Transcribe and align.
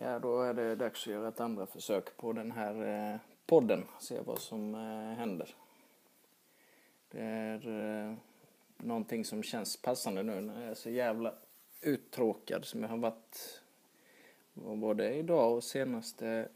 Ja, 0.00 0.18
då 0.18 0.42
är 0.42 0.54
det 0.54 0.74
dags 0.74 1.06
att 1.06 1.12
göra 1.12 1.28
ett 1.28 1.40
andra 1.40 1.66
försök 1.66 2.16
på 2.16 2.32
den 2.32 2.50
här 2.50 2.86
eh, 3.12 3.20
podden. 3.46 3.84
Se 4.00 4.20
vad 4.20 4.38
som 4.38 4.74
eh, 4.74 5.18
händer. 5.18 5.54
Det 7.10 7.20
är 7.20 7.68
eh, 7.68 8.14
någonting 8.76 9.24
som 9.24 9.42
känns 9.42 9.76
passande 9.76 10.22
nu 10.22 10.40
när 10.40 10.60
jag 10.60 10.70
är 10.70 10.74
så 10.74 10.90
jävla 10.90 11.34
uttråkad 11.82 12.64
som 12.64 12.82
jag 12.82 12.88
har 12.88 12.96
varit 12.96 13.60
både 14.54 15.14
idag 15.14 15.56
och 15.56 15.64
senaste 15.64 16.48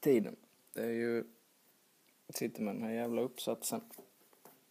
tiden. 0.00 0.36
Det 0.72 0.82
är 0.82 0.92
ju, 0.92 1.24
sitter 2.28 2.62
med 2.62 2.74
den 2.74 2.82
här 2.82 2.92
jävla 2.92 3.22
uppsatsen 3.22 3.80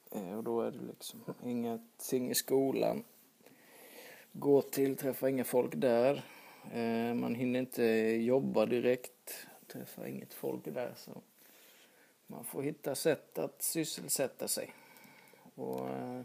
och 0.10 0.44
då 0.44 0.62
är 0.62 0.72
det 0.72 0.86
liksom 0.88 1.24
ingenting 1.44 2.32
i 2.32 2.36
skolan. 2.36 3.04
Gå 4.32 4.62
till, 4.62 4.98
träffa 4.98 5.30
inga 5.30 5.44
folk 5.44 5.76
där. 5.76 6.24
Eh, 6.74 7.14
man 7.14 7.36
hinner 7.36 7.60
inte 7.60 7.84
jobba 8.22 8.66
direkt, 8.66 9.48
träffar 9.68 10.06
inget 10.06 10.34
folk 10.34 10.66
där. 10.66 10.94
Så 10.96 11.22
man 12.28 12.44
får 12.44 12.64
hitta 12.64 12.96
sätt 12.96 13.38
att 13.38 13.62
sysselsätta 13.62 14.48
sig. 14.48 14.74
Och 15.56 15.90
eh, 15.90 16.22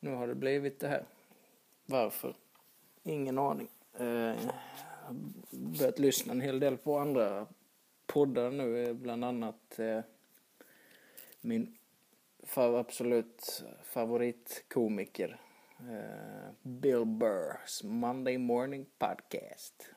nu 0.00 0.14
har 0.14 0.26
det 0.26 0.34
blivit 0.34 0.80
det 0.80 0.88
här. 0.88 1.04
Varför? 1.86 2.34
Ingen 3.02 3.38
aning. 3.38 3.68
Eh, 3.98 4.06
jag 4.06 4.36
har 5.06 5.14
börjat 5.50 5.98
lyssna 5.98 6.32
en 6.32 6.40
hel 6.40 6.60
del 6.60 6.76
på 6.76 6.98
andra 6.98 7.46
poddar 8.06 8.50
nu, 8.50 8.94
bland 8.94 9.24
annat 9.24 9.80
min 11.40 11.76
absolut 12.56 13.64
favoritkomiker 13.82 15.40
Uh, 15.80 16.50
Bill 16.62 17.04
Burrs 17.04 17.82
Monday 17.82 18.38
Morning 18.38 18.86
Podcast. 18.98 19.90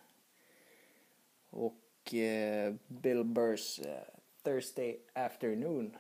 Och 1.50 2.14
uh, 2.14 2.76
Bill 2.88 3.24
Burrs 3.24 3.80
uh, 3.80 3.86
Thursday 4.44 5.00
Afternoon 5.14 5.98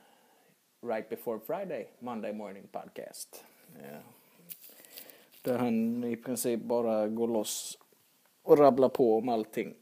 Right 0.81 1.09
Before 1.09 1.39
Friday 1.39 1.87
Monday 1.99 2.33
Morning 2.33 2.67
Podcast. 2.67 3.45
Där 5.41 5.57
han 5.57 6.03
i 6.03 6.15
princip 6.15 6.61
bara 6.61 7.07
går 7.07 7.27
loss 7.27 7.79
och 8.41 8.57
rabblar 8.57 8.89
på 8.89 9.17
om 9.17 9.29
allting 9.29 9.75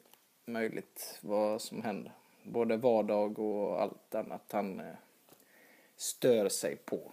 möjligt, 0.46 1.20
vad 1.22 1.62
som 1.62 1.82
händer. 1.82 2.12
Både 2.44 2.78
vardag 2.78 3.40
och 3.40 3.82
allt 3.82 4.16
annat 4.16 4.52
han 4.52 4.82
stör 5.96 6.50
sig 6.50 6.76
på. 6.76 7.12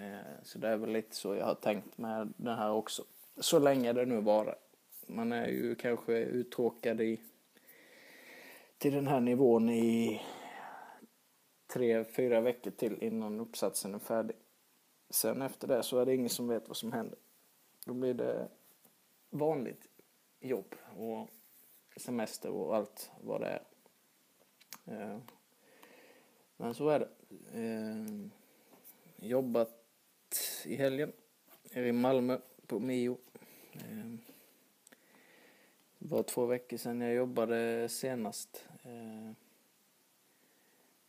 Eh, 0.00 0.42
så 0.42 0.58
det 0.58 0.68
är 0.68 0.76
väl 0.76 0.92
lite 0.92 1.16
så 1.16 1.34
jag 1.34 1.46
har 1.46 1.54
tänkt 1.54 1.98
med 1.98 2.32
det 2.36 2.54
här 2.54 2.70
också. 2.70 3.04
Så 3.36 3.58
länge 3.58 3.92
det 3.92 4.06
nu 4.06 4.20
varar. 4.20 4.58
Man 5.06 5.32
är 5.32 5.46
ju 5.46 5.74
kanske 5.74 6.12
uttråkad 6.12 7.00
i 7.00 7.20
till 8.78 8.92
den 8.92 9.06
här 9.06 9.20
nivån 9.20 9.70
i 9.70 10.22
tre, 11.66 12.04
fyra 12.04 12.40
veckor 12.40 12.70
till 12.70 13.02
innan 13.02 13.40
uppsatsen 13.40 13.94
är 13.94 13.98
färdig. 13.98 14.36
Sen 15.10 15.42
efter 15.42 15.68
det 15.68 15.82
så 15.82 15.98
är 15.98 16.06
det 16.06 16.14
ingen 16.14 16.28
som 16.28 16.48
vet 16.48 16.68
vad 16.68 16.76
som 16.76 16.92
händer. 16.92 17.18
Då 17.84 17.94
blir 17.94 18.14
det 18.14 18.48
vanligt 19.30 19.88
jobb 20.40 20.74
och 20.96 21.28
semester 21.96 22.50
och 22.50 22.76
allt 22.76 23.10
vad 23.20 23.40
det 23.40 23.46
är. 23.48 23.62
Eh, 24.84 25.18
men 26.56 26.74
så 26.74 26.88
är 26.88 26.98
det. 26.98 27.08
Eh, 27.60 28.28
jobbat 29.28 29.79
i 30.66 30.76
helgen. 30.76 31.12
Är 31.70 31.82
i 31.82 31.92
Malmö 31.92 32.38
på 32.66 32.78
Mio. 32.78 33.18
Det 35.98 36.08
var 36.08 36.22
två 36.22 36.46
veckor 36.46 36.76
sedan 36.76 37.00
jag 37.00 37.14
jobbade 37.14 37.88
senast. 37.88 38.68
Ehm, 38.82 39.34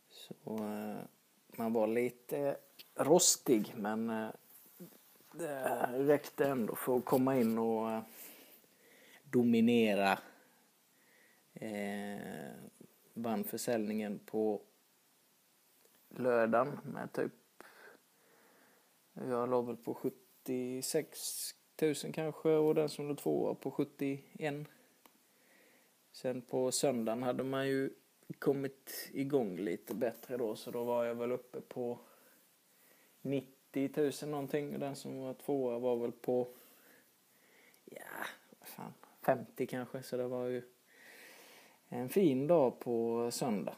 så 0.08 0.34
eh, 0.56 1.04
man 1.46 1.72
var 1.72 1.86
lite 1.86 2.56
rostig 2.94 3.72
men 3.76 4.10
eh, 4.10 4.28
det 5.32 5.86
räckte 5.92 6.44
ändå 6.44 6.74
för 6.74 6.96
att 6.96 7.04
komma 7.04 7.36
in 7.36 7.58
och 7.58 7.90
eh, 7.90 8.02
dominera. 9.24 10.18
Eh, 11.54 12.52
vann 13.14 13.44
försäljningen 13.44 14.18
på 14.18 14.60
lördagen 16.08 16.80
med 16.84 17.12
typ 17.12 17.32
jag 19.14 19.50
låg 19.50 19.66
väl 19.66 19.76
på 19.76 19.94
76 19.94 21.54
000 21.82 21.94
kanske 21.94 22.48
och 22.48 22.74
den 22.74 22.88
som 22.88 23.08
låg 23.08 23.18
tvåa 23.18 23.54
på 23.54 23.70
71. 23.70 24.54
Sen 26.12 26.42
på 26.42 26.72
söndagen 26.72 27.22
hade 27.22 27.44
man 27.44 27.68
ju 27.68 27.90
kommit 28.38 29.10
igång 29.12 29.56
lite 29.56 29.94
bättre 29.94 30.36
då 30.36 30.56
så 30.56 30.70
då 30.70 30.84
var 30.84 31.04
jag 31.04 31.14
väl 31.14 31.32
uppe 31.32 31.60
på 31.60 31.98
90 33.22 33.90
000 34.22 34.30
någonting 34.30 34.74
och 34.74 34.80
den 34.80 34.96
som 34.96 35.18
var 35.18 35.34
tvåa 35.34 35.78
var 35.78 35.96
väl 35.96 36.12
på 36.12 36.48
ja, 37.84 38.26
vad 38.58 38.68
fan, 38.68 38.92
50 39.22 39.66
kanske 39.66 40.02
så 40.02 40.16
det 40.16 40.26
var 40.26 40.46
ju 40.46 40.62
en 41.88 42.08
fin 42.08 42.46
dag 42.46 42.80
på 42.80 43.28
söndag. 43.30 43.76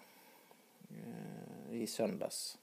Eh, 0.91 1.83
I 1.83 1.87
söndags. 1.87 2.59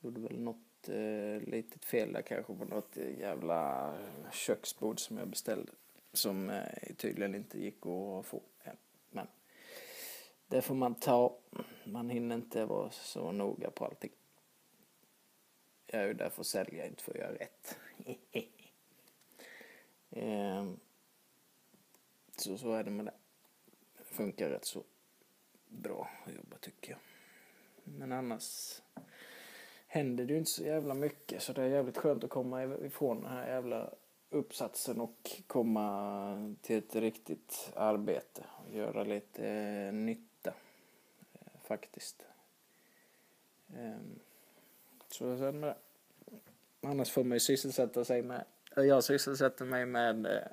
Gjorde 0.00 0.20
väl 0.20 0.40
något 0.40 0.67
eh, 0.88 1.48
litet 1.48 1.84
fel 1.84 2.12
där 2.12 2.22
kanske 2.22 2.54
på 2.54 2.64
något 2.64 2.96
jävla 2.96 3.94
köksbord 4.32 5.00
som 5.00 5.18
jag 5.18 5.28
beställde. 5.28 5.72
Som 6.12 6.50
eh, 6.50 6.94
tydligen 6.96 7.34
inte 7.34 7.60
gick 7.60 7.86
att 7.86 8.26
få 8.26 8.42
än. 8.62 8.76
Men 9.10 9.26
det 10.46 10.62
får 10.62 10.74
man 10.74 10.94
ta. 10.94 11.38
Man 11.84 12.10
hinner 12.10 12.34
inte 12.34 12.64
vara 12.64 12.90
så 12.90 13.32
noga 13.32 13.70
på 13.70 13.84
allting. 13.84 14.12
Jag 15.86 16.02
är 16.02 16.06
ju 16.06 16.14
där 16.14 16.30
för 16.30 16.40
att 16.40 16.46
sälja, 16.46 16.86
inte 16.86 17.02
för 17.02 17.12
att 17.12 17.18
göra 17.18 17.34
rätt. 17.34 17.78
eh, 20.10 20.66
så, 22.36 22.58
så 22.58 22.72
är 22.72 22.84
det 22.84 22.90
med 22.90 23.06
det. 23.06 23.14
Det 23.98 24.04
funkar 24.04 24.48
rätt 24.48 24.64
så 24.64 24.84
bra 25.68 26.10
att 26.26 26.34
jobba 26.34 26.56
tycker 26.58 26.90
jag. 26.90 27.00
Men 27.84 28.12
annars 28.12 28.80
händer 29.88 30.24
det 30.24 30.32
ju 30.32 30.38
inte 30.38 30.50
så 30.50 30.62
jävla 30.62 30.94
mycket 30.94 31.42
så 31.42 31.52
det 31.52 31.62
är 31.62 31.66
jävligt 31.66 31.96
skönt 31.96 32.24
att 32.24 32.30
komma 32.30 32.64
ifrån 32.64 33.22
den 33.22 33.32
här 33.32 33.48
jävla 33.48 33.90
uppsatsen 34.30 35.00
och 35.00 35.30
komma 35.46 36.54
till 36.62 36.78
ett 36.78 36.96
riktigt 36.96 37.72
arbete 37.76 38.44
och 38.66 38.74
göra 38.74 39.04
lite 39.04 39.48
eh, 39.48 39.92
nytta 39.92 40.52
eh, 41.32 41.60
faktiskt. 41.62 42.22
Eh, 43.74 43.96
så 45.08 45.38
sen 45.38 45.60
med 45.60 45.74
Annars 46.80 47.10
får 47.10 47.24
man 47.24 47.36
ju 47.36 47.40
sysselsätta 47.40 48.04
sig 48.04 48.22
med, 48.22 48.44
jag 48.76 49.04
sysselsätter 49.04 49.64
mig 49.64 49.86
med 49.86 50.26
eh, 50.26 50.48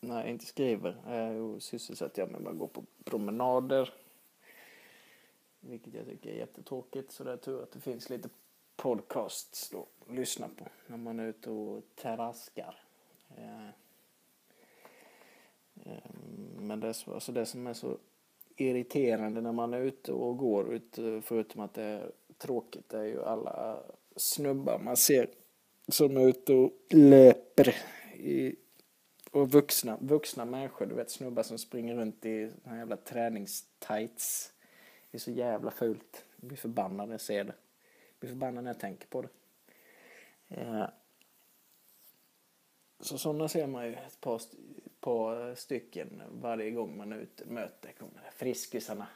när 0.00 0.20
jag 0.20 0.30
inte 0.30 0.46
skriver, 0.46 0.96
eh, 1.06 1.58
sysselsätter 1.58 2.22
jag 2.22 2.30
mig 2.30 2.40
med 2.40 2.52
att 2.52 2.58
gå 2.58 2.66
på 2.66 2.84
promenader, 3.04 3.94
vilket 5.62 5.94
jag 5.94 6.06
tycker 6.06 6.30
är 6.30 6.34
jättetråkigt. 6.34 7.12
Så 7.12 7.24
det 7.24 7.32
är 7.32 7.36
tur 7.36 7.62
att 7.62 7.72
det 7.72 7.80
finns 7.80 8.10
lite 8.10 8.28
podcasts 8.76 9.70
då 9.70 9.86
att 10.00 10.14
lyssna 10.14 10.48
på 10.48 10.66
när 10.86 10.96
man 10.96 11.20
är 11.20 11.26
ute 11.26 11.50
och 11.50 11.82
traskar. 11.96 12.84
Eh, 13.36 13.68
eh, 15.84 16.10
men 16.58 16.80
det, 16.80 16.94
så, 16.94 17.14
alltså 17.14 17.32
det 17.32 17.46
som 17.46 17.66
är 17.66 17.74
så 17.74 17.98
irriterande 18.56 19.40
när 19.40 19.52
man 19.52 19.74
är 19.74 19.80
ute 19.80 20.12
och 20.12 20.38
går, 20.38 20.74
ut, 20.74 20.98
förutom 21.22 21.60
att 21.60 21.74
det 21.74 21.82
är 21.82 22.12
tråkigt, 22.38 22.88
det 22.88 22.98
är 22.98 23.04
ju 23.04 23.24
alla 23.24 23.82
snubbar 24.16 24.78
man 24.78 24.96
ser 24.96 25.30
som 25.88 26.16
är 26.16 26.28
ute 26.28 26.54
och 26.54 26.72
löper. 26.90 27.76
I, 28.14 28.56
och 29.30 29.50
vuxna, 29.50 29.98
vuxna 30.00 30.44
människor, 30.44 30.86
du 30.86 30.94
vet 30.94 31.10
snubbar 31.10 31.42
som 31.42 31.58
springer 31.58 31.94
runt 31.94 32.24
i 32.24 32.50
såna 32.64 32.78
jävla 32.78 32.96
träningstights 32.96 34.51
det 35.12 35.16
är 35.16 35.20
så 35.20 35.30
jävla 35.30 35.70
fult. 35.70 36.24
Jag 36.36 36.48
blir 36.48 36.58
förbannad 36.58 37.08
när 37.08 37.14
jag 37.14 37.20
ser 37.20 37.44
det. 37.44 37.54
Jag 38.08 38.20
blir 38.20 38.30
förbannad 38.30 38.64
när 38.64 38.70
jag 38.70 38.80
tänker 38.80 39.06
på 39.06 39.22
det. 39.22 39.28
Eh, 40.48 40.88
så 43.00 43.18
sådana 43.18 43.48
ser 43.48 43.66
man 43.66 43.86
ju 43.86 43.94
ett 43.94 44.20
par, 44.20 44.40
par 45.00 45.54
stycken 45.54 46.22
varje 46.30 46.70
gång 46.70 46.96
man 46.96 47.12
är 47.12 47.16
ute 47.16 47.44
och 47.44 47.50
möter. 47.50 47.92
Kommer 47.92 48.30
friskusarna, 48.34 49.06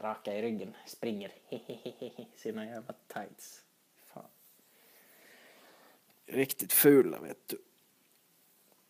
raka 0.00 0.38
i 0.38 0.42
ryggen, 0.42 0.76
springer. 0.86 1.32
Sina 2.36 2.66
jävla 2.66 2.94
tights. 3.06 3.64
Fan. 4.04 4.28
Riktigt 6.26 6.72
fula 6.72 7.20
vet 7.20 7.48
du. 7.48 7.58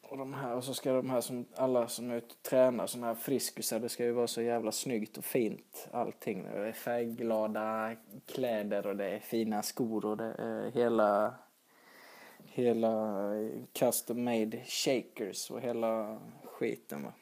Och, 0.09 0.19
de 0.19 0.35
här, 0.35 0.55
och 0.55 0.65
så 0.65 0.75
ska 0.75 0.93
de 0.93 1.11
här 1.11 1.21
som 1.21 1.47
alla 1.55 1.89
som 1.89 2.11
är 2.11 2.17
ute 2.17 2.27
och 2.27 2.43
tränar, 2.43 2.87
sådana 2.87 3.07
här 3.07 3.15
friskusar, 3.15 3.81
det 3.81 3.89
ska 3.89 4.05
ju 4.05 4.13
vara 4.13 4.27
så 4.27 4.43
jävla 4.43 4.73
snyggt 4.73 5.19
och 5.19 5.25
fint 5.25 5.89
allting. 5.93 6.43
Det 6.43 6.69
är 6.69 6.73
färgglada 6.73 7.97
kläder 8.27 8.87
och 8.87 8.97
det 8.97 9.11
är 9.11 9.19
fina 9.19 9.63
skor 9.63 10.05
och 10.05 10.17
det 10.17 10.35
är 10.39 10.71
hela, 10.71 11.35
hela 12.47 13.31
custom 13.73 14.25
made 14.25 14.65
shakers 14.65 15.51
och 15.51 15.61
hela 15.61 16.21
skiten 16.45 17.03
va. 17.03 17.13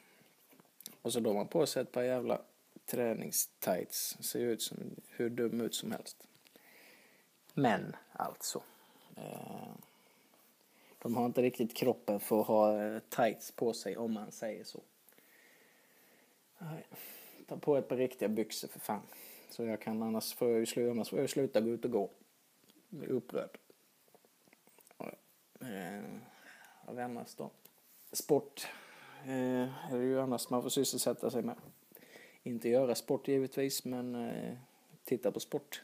Och 1.01 1.13
så 1.13 1.19
då 1.19 1.29
har 1.29 1.35
man 1.35 1.47
på 1.47 1.65
sig 1.65 1.81
ett 1.81 1.91
par 1.91 2.03
jävla 2.03 2.41
träningstights. 2.85 4.17
Ser 4.19 4.39
ut 4.39 4.61
som 4.61 4.77
hur 5.07 5.29
dum 5.29 5.61
ut 5.61 5.75
som 5.75 5.91
helst. 5.91 6.27
Men 7.53 7.95
alltså. 8.11 8.63
Eh, 9.15 9.73
de 11.03 11.15
har 11.15 11.25
inte 11.25 11.41
riktigt 11.41 11.73
kroppen 11.73 12.19
för 12.19 12.41
att 12.41 12.47
ha 12.47 12.83
eh, 12.83 12.99
tights 13.09 13.51
på 13.51 13.73
sig 13.73 13.97
om 13.97 14.13
man 14.13 14.31
säger 14.31 14.63
så. 14.63 14.79
Nej. 16.57 16.85
Ta 17.47 17.57
på 17.57 17.77
ett 17.77 17.87
par 17.87 17.97
riktiga 17.97 18.29
byxor 18.29 18.67
för 18.67 18.79
fan. 18.79 19.01
Så 19.49 19.63
jag 19.63 19.81
kan 19.81 20.03
annars 20.03 20.33
får 20.33 20.49
jag 20.49 20.59
ju 20.59 20.65
sluta, 20.65 20.91
annars 20.91 21.09
får 21.09 21.19
jag 21.19 21.29
sluta 21.29 21.61
gå 21.61 21.69
ut 21.69 21.85
och 21.85 21.91
gå. 21.91 22.09
Bli 22.89 23.07
upprörd. 23.07 23.57
Eh, 25.63 26.03
vad 26.85 26.99
annars 26.99 27.35
då? 27.35 27.49
Sport 28.11 28.67
eh, 29.25 29.91
är 29.93 29.97
det 29.97 30.03
ju 30.03 30.19
annars 30.19 30.49
man 30.49 30.61
får 30.61 30.69
sysselsätta 30.69 31.29
sig 31.29 31.41
med. 31.41 31.55
Inte 32.43 32.69
göra 32.69 32.95
sport 32.95 33.27
givetvis, 33.27 33.85
men 33.85 34.15
eh, 34.15 34.57
titta 35.03 35.31
på 35.31 35.39
sport. 35.39 35.83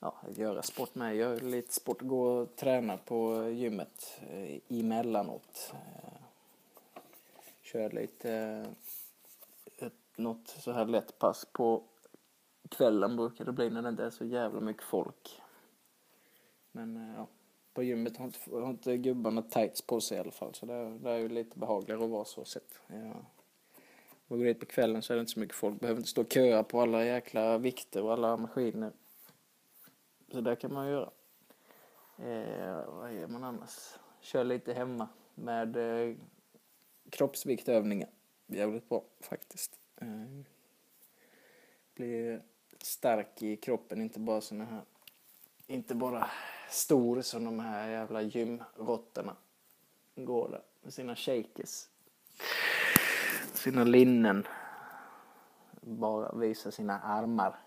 Ja, 0.00 0.14
göra 0.36 0.62
sport 0.62 0.94
med. 0.94 1.16
Gör 1.16 1.40
lite 1.40 1.72
sport. 1.72 2.02
Gå 2.02 2.22
och 2.22 2.56
träna 2.56 2.96
på 2.96 3.48
gymmet 3.48 4.20
eh, 4.30 4.60
emellanåt. 4.68 5.72
Eh, 5.72 6.20
kör 7.62 7.90
lite 7.90 8.32
eh, 8.32 9.86
ett, 9.86 9.92
något 10.16 10.48
så 10.48 10.72
här 10.72 10.86
lätt 10.86 11.18
pass 11.18 11.46
på 11.52 11.82
kvällen 12.68 13.16
brukar 13.16 13.44
det 13.44 13.52
bli 13.52 13.70
när 13.70 13.82
det 13.82 13.88
inte 13.88 14.04
är 14.04 14.10
så 14.10 14.24
jävla 14.24 14.60
mycket 14.60 14.82
folk. 14.82 15.40
Men 16.72 16.96
eh, 16.96 17.16
ja, 17.16 17.26
på 17.74 17.82
gymmet 17.82 18.16
har 18.16 18.24
inte, 18.24 18.38
har 18.50 18.70
inte 18.70 18.96
gubbarna 18.96 19.42
tights 19.42 19.82
på 19.82 20.00
sig 20.00 20.16
i 20.16 20.20
alla 20.20 20.30
fall. 20.30 20.54
Så 20.54 20.66
det 20.66 20.74
är, 20.74 20.90
det 20.90 21.10
är 21.10 21.18
ju 21.18 21.28
lite 21.28 21.58
behagligare 21.58 22.04
att 22.04 22.10
vara 22.10 22.24
så 22.24 22.44
sett. 22.44 22.80
Ja. 22.86 23.12
Och 24.28 24.38
går 24.38 24.44
dit 24.44 24.60
på 24.60 24.66
kvällen 24.66 25.02
så 25.02 25.12
är 25.12 25.16
det 25.16 25.20
inte 25.20 25.32
så 25.32 25.40
mycket 25.40 25.56
folk. 25.56 25.80
Behöver 25.80 25.98
inte 25.98 26.10
stå 26.10 26.20
och 26.20 26.32
köa 26.32 26.62
på 26.62 26.80
alla 26.80 27.04
jäkla 27.04 27.58
vikter 27.58 28.02
och 28.02 28.12
alla 28.12 28.36
maskiner. 28.36 28.92
Så 30.30 30.40
där 30.40 30.54
kan 30.54 30.72
man 30.72 30.88
göra. 30.88 31.10
Eh, 32.18 32.84
vad 32.86 33.12
gör 33.12 33.26
man 33.26 33.44
annars? 33.44 33.98
Kör 34.20 34.44
lite 34.44 34.72
hemma 34.72 35.08
med 35.34 35.76
eh, 35.76 36.16
kroppsviktövningar. 37.10 38.08
Jävligt 38.46 38.88
bra 38.88 39.04
faktiskt. 39.20 39.80
Eh, 39.96 40.06
blir 41.94 42.42
stark 42.78 43.42
i 43.42 43.56
kroppen, 43.56 44.00
inte 44.00 44.20
bara 44.20 44.40
såna 44.40 44.64
här, 44.64 44.82
inte 45.66 45.94
bara 45.94 46.30
stor 46.70 47.22
som 47.22 47.44
de 47.44 47.60
här 47.60 47.90
jävla 47.90 48.22
gymråttorna 48.22 49.36
går 50.14 50.48
där 50.48 50.62
med 50.82 50.94
sina 50.94 51.16
shakers. 51.16 51.88
Sina 53.54 53.84
linnen. 53.84 54.46
Bara 55.80 56.32
visa 56.32 56.70
sina 56.70 57.00
armar. 57.00 57.58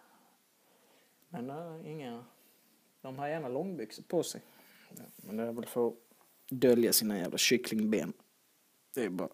Men 1.29 1.49
uh, 1.49 1.89
inga, 1.89 2.23
de 3.03 3.19
har 3.19 3.27
gärna 3.27 3.47
långbyxor 3.47 4.03
på 4.03 4.23
sig. 4.23 4.41
Men 5.15 5.37
det 5.37 5.43
är 5.43 5.51
väl 5.51 5.65
för 5.65 5.87
att 5.87 5.93
dölja 6.49 6.93
sina 6.93 7.17
jävla 7.17 7.37
kycklingben. 7.37 8.13
Det 8.93 9.03
är 9.03 9.09
bara 9.09 9.29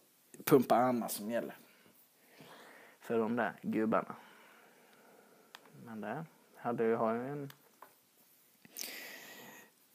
pumpa 0.46 0.76
armar 0.76 1.08
som 1.08 1.32
gäller. 1.32 1.58
För 3.00 3.20
de 3.20 3.36
där 3.36 3.60
gubbarna. 3.62 4.16
Men 5.86 6.02
det 6.02 6.26
hade 6.56 6.84
ju 6.84 6.96
har 6.96 7.14
ju 7.14 7.28
en... 7.28 7.52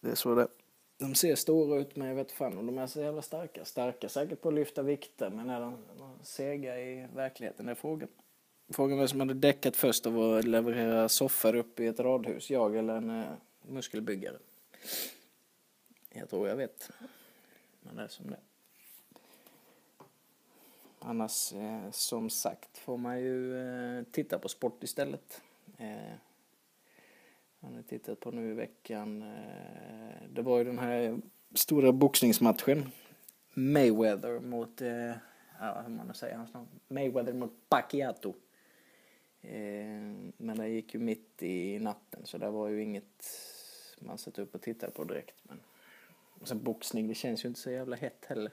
Det 0.00 0.11
är 0.11 0.15
så 0.15 0.35
det 0.35 0.49
De 0.99 1.15
ser 1.15 1.35
stora 1.35 1.81
ut 1.81 1.97
men 1.97 2.09
jag 2.09 2.15
vet 2.15 2.32
fan 2.32 2.59
om 2.59 2.67
de 2.67 2.79
är 2.79 2.87
så 2.87 3.00
jävla 3.00 3.23
starka. 3.23 3.65
Starka 3.65 4.09
säkert 4.09 4.41
på 4.41 4.49
att 4.49 4.55
lyfta 4.55 4.82
vikter 4.82 5.31
men 5.31 5.50
är 5.50 5.61
de 5.61 5.79
sega 6.23 6.81
i 6.81 7.09
verkligheten? 7.15 7.67
Det 7.67 7.73
är 7.73 7.77
frågan. 7.77 8.09
Frågan 8.69 8.99
vem 8.99 9.09
som 9.09 9.20
hade 9.20 9.35
däckat 9.35 9.77
först 9.77 10.06
av 10.06 10.20
att 10.20 10.44
leverera 10.44 11.09
soffor 11.09 11.56
upp 11.56 11.81
i 11.81 11.87
ett 11.87 12.00
radhus. 12.00 12.50
Jag 12.50 12.77
eller 12.77 12.97
en 12.97 13.11
uh, 13.11 13.27
muskelbyggare. 13.69 14.38
Jag 16.08 16.31
tror 16.31 16.49
jag 16.49 16.56
vet. 16.56 16.90
Men 17.81 17.96
det 17.96 18.02
är 18.02 18.08
som 18.08 18.31
det 18.31 18.37
Annars 20.99 21.52
eh, 21.52 21.90
som 21.90 22.31
sagt 22.31 22.78
får 22.78 22.96
man 22.96 23.20
ju 23.20 23.58
eh, 23.58 24.05
titta 24.11 24.38
på 24.38 24.49
sport 24.49 24.82
istället. 24.82 25.43
Eh, 25.78 26.14
Har 27.61 27.70
har 27.70 27.82
tittat 27.82 28.20
på 28.20 28.31
nu 28.31 28.50
i 28.50 28.55
veckan. 28.55 29.22
Eh, 29.22 30.28
det 30.28 30.43
var 30.43 30.58
ju 30.58 30.64
den 30.64 30.78
här 30.78 31.20
stora 31.55 31.93
boxningsmatchen. 31.93 32.90
Mayweather 33.55 34.40
mot, 34.40 34.81
eh, 34.81 35.12
ja 35.60 35.82
hur 35.82 35.88
man 35.88 36.06
nu 36.06 36.14
säger 36.14 36.37
hans 36.37 36.55
namn, 36.55 36.69
Mayweather 36.88 37.32
mot 37.32 37.69
Pacquiao. 37.69 38.34
Eh, 39.44 40.32
men 40.37 40.56
det 40.56 40.69
gick 40.69 40.94
ju 40.94 41.00
mitt 41.00 41.43
i 41.43 41.79
natten 41.79 42.20
så 42.25 42.38
det 42.38 42.50
var 42.50 42.69
ju 42.69 42.82
inget 42.82 43.26
man 43.99 44.19
satt 44.19 44.38
upp 44.38 44.55
och 44.55 44.62
tittade 44.62 44.93
på 44.93 45.05
direkt. 45.05 45.35
Men, 45.43 45.61
och 46.41 46.49
sen 46.49 46.62
boxning, 46.62 47.08
det 47.08 47.14
känns 47.14 47.44
ju 47.44 47.49
inte 47.49 47.61
så 47.61 47.70
jävla 47.70 47.96
hett 47.96 48.25
heller. 48.25 48.52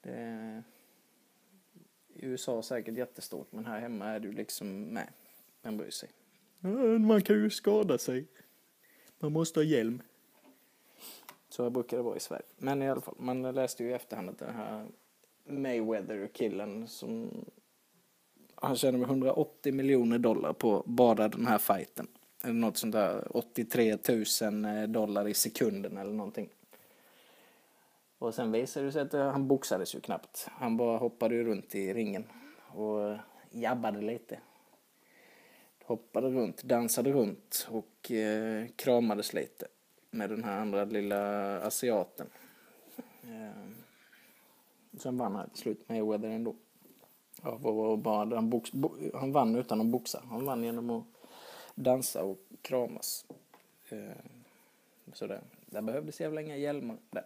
Det, 0.00 0.62
I 2.14 2.26
USA 2.26 2.62
säkert 2.62 2.96
jättestort 2.96 3.52
men 3.52 3.66
här 3.66 3.80
hemma 3.80 4.06
är 4.06 4.20
det 4.20 4.28
ju 4.28 4.32
liksom, 4.32 4.82
nej, 4.82 5.08
vem 5.62 5.76
bryr 5.76 5.90
sig? 5.90 6.08
Man 6.98 7.22
kan 7.22 7.36
ju 7.36 7.50
skada 7.50 7.98
sig. 7.98 8.26
Man 9.18 9.32
måste 9.32 9.60
ha 9.60 9.64
hjälm. 9.64 10.02
Så 11.48 11.70
brukar 11.70 11.96
det 11.96 12.02
vara 12.02 12.16
i 12.16 12.20
Sverige. 12.20 12.44
Men 12.56 12.82
i 12.82 12.90
alla 12.90 13.00
fall, 13.00 13.14
man 13.18 13.42
läste 13.42 13.84
ju 13.84 13.90
i 13.90 13.92
efterhand 13.92 14.28
att 14.28 14.38
den 14.38 14.54
här 14.54 14.86
Mayweather-killen 15.44 16.88
som 16.88 17.44
han 18.56 18.76
tjänade 18.76 19.04
180 19.04 19.72
miljoner 19.72 20.18
dollar 20.18 20.52
på 20.52 20.82
bara 20.86 21.28
den 21.28 21.46
här 21.46 21.58
fighten. 21.58 22.06
Eller 22.44 22.54
något 22.54 22.76
sånt 22.76 22.92
där 22.92 23.36
83 23.36 23.98
000 24.42 24.64
eh, 24.64 24.82
dollar 24.82 25.28
i 25.28 25.34
sekunden 25.34 25.96
eller 25.96 26.12
någonting. 26.12 26.48
Och 28.18 28.34
sen 28.34 28.52
visade 28.52 28.86
det 28.86 28.92
sig 28.92 29.02
att 29.02 29.14
eh, 29.14 29.30
han 29.30 29.48
boxades 29.48 29.94
ju 29.94 30.00
knappt. 30.00 30.48
Han 30.50 30.76
bara 30.76 30.98
hoppade 30.98 31.34
ju 31.34 31.44
runt 31.44 31.74
i 31.74 31.94
ringen 31.94 32.24
och 32.68 33.10
eh, 33.10 33.18
jabbade 33.50 34.00
lite 34.00 34.38
hoppade 35.86 36.30
runt, 36.30 36.62
dansade 36.62 37.12
runt 37.12 37.68
och 37.70 38.10
eh, 38.10 38.66
kramades 38.76 39.34
lite 39.34 39.66
med 40.10 40.30
den 40.30 40.44
här 40.44 40.60
andra 40.60 40.84
lilla 40.84 41.60
asiaten. 41.60 42.26
Eh, 43.22 43.68
sen 44.98 45.18
vann 45.18 45.34
han 45.34 45.50
till 45.50 45.58
slut 45.58 45.88
Mayweather 45.88 46.28
ändå. 46.28 46.54
Ja, 47.42 47.56
var 47.56 47.96
bara, 47.96 48.34
han, 48.34 48.50
box, 48.50 48.72
bo, 48.72 48.96
han 49.14 49.32
vann 49.32 49.56
utan 49.56 49.80
att 49.80 49.86
boxa. 49.86 50.22
Han 50.30 50.44
vann 50.44 50.64
genom 50.64 50.90
att 50.90 51.04
dansa 51.74 52.24
och 52.24 52.38
kramas. 52.62 53.26
Eh, 53.88 54.16
sådär. 55.12 55.42
där 55.66 55.82
behövdes 55.82 56.20
jävla 56.20 56.40
inga 56.40 56.56
hjälmar 56.56 56.96
där. 57.10 57.24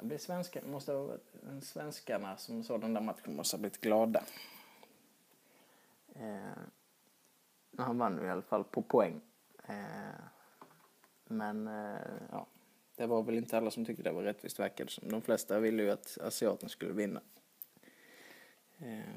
Det 0.00 0.06
blir 0.06 0.18
svenska, 0.18 0.60
måste 0.66 0.92
ha 0.92 1.16
svenskarna 1.62 2.36
som 2.36 2.64
såg 2.64 2.80
den 2.80 2.94
där 2.94 3.00
matchen 3.00 3.36
måste 3.36 3.56
ha 3.56 3.60
blivit 3.60 3.80
glada. 3.80 4.24
Eh, 6.14 6.62
han 7.76 7.98
vann 7.98 8.26
i 8.26 8.30
alla 8.30 8.42
fall 8.42 8.64
på 8.64 8.82
poäng. 8.82 9.20
Eh, 9.68 10.24
men 11.24 11.68
eh, 11.68 11.98
ja, 12.30 12.46
det 12.96 13.06
var 13.06 13.22
väl 13.22 13.38
inte 13.38 13.56
alla 13.56 13.70
som 13.70 13.84
tyckte 13.84 14.02
det 14.02 14.12
var 14.12 14.22
rättvist 14.22 14.60
verkade 14.60 14.90
som. 14.90 15.08
De 15.08 15.22
flesta 15.22 15.60
ville 15.60 15.82
ju 15.82 15.90
att 15.90 16.18
asiaten 16.20 16.68
skulle 16.68 16.92
vinna. 16.92 17.20
Eh, 18.84 19.14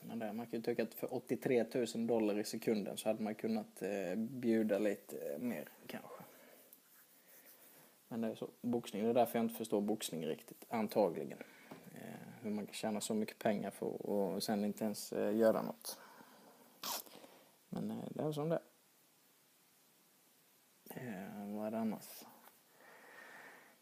men 0.00 0.18
där, 0.18 0.32
man 0.32 0.46
kan 0.46 0.58
ju 0.58 0.62
tycka 0.62 0.82
att 0.82 0.94
för 0.94 1.14
83 1.14 1.64
000 1.94 2.06
dollar 2.06 2.38
i 2.38 2.44
sekunden 2.44 2.96
så 2.96 3.08
hade 3.08 3.22
man 3.22 3.34
kunnat 3.34 3.82
eh, 3.82 4.14
bjuda 4.16 4.78
lite 4.78 5.32
eh, 5.32 5.38
mer 5.38 5.68
kanske. 5.86 6.22
Men 8.08 8.20
det 8.20 8.28
är 8.28 8.34
så, 8.34 8.48
boxning, 8.60 9.02
det 9.02 9.08
är 9.08 9.14
därför 9.14 9.38
jag 9.38 9.44
inte 9.44 9.54
förstår 9.54 9.80
boxning 9.80 10.26
riktigt, 10.26 10.64
antagligen. 10.68 11.38
hur 12.42 12.50
man 12.50 12.66
kan 12.66 12.74
tjäna 12.74 13.00
så 13.00 13.14
mycket 13.14 13.38
pengar 13.38 13.70
för 13.70 14.06
och 14.06 14.42
sen 14.42 14.64
inte 14.64 14.84
ens 14.84 15.12
göra 15.12 15.62
något. 15.62 15.98
Men 17.68 18.02
det 18.10 18.22
är 18.22 18.32
som 18.32 18.48
det 18.48 18.60
eh, 20.90 21.56
Vad 21.56 21.66
är 21.66 21.70
det 21.70 21.78
annars? 21.78 22.24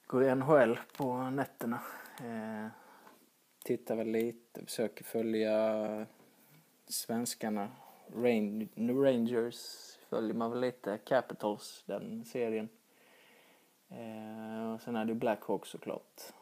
Går 0.07 0.25
i 0.25 0.35
NHL 0.35 0.79
på 0.97 1.31
nätterna. 1.31 1.81
Eh, 2.21 2.67
tittar 3.69 3.97
väl 3.97 4.09
lite, 4.09 4.65
försöker 4.65 5.05
följa 5.05 6.07
svenskarna. 6.87 7.71
Rain, 8.15 8.69
Rangers 8.77 9.57
följer 10.09 10.35
man 10.35 10.51
väl 10.51 10.61
lite. 10.61 10.99
Capitals, 10.99 11.85
den 11.87 12.25
serien. 12.25 12.69
Eh, 13.89 14.73
och 14.75 14.81
sen 14.81 14.97
är 14.97 15.05
det 15.05 15.15
Blackhawks 15.15 15.69
såklart 15.69 16.33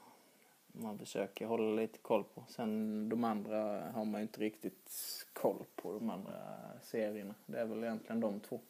man 0.79 0.99
försöker 0.99 1.47
hålla 1.47 1.81
lite 1.81 1.99
koll 1.99 2.25
på. 2.25 2.45
Sen 2.49 3.09
de 3.09 3.25
andra 3.25 3.91
har 3.91 4.05
man 4.05 4.21
ju 4.21 4.23
inte 4.23 4.41
riktigt 4.41 4.91
koll 5.33 5.65
på, 5.77 5.93
de 5.93 6.11
andra 6.11 6.59
serierna. 6.83 7.35
Det 7.47 7.59
är 7.59 7.65
väl 7.65 7.85
egentligen 7.85 8.21
de 8.21 8.41
två. 8.41 8.61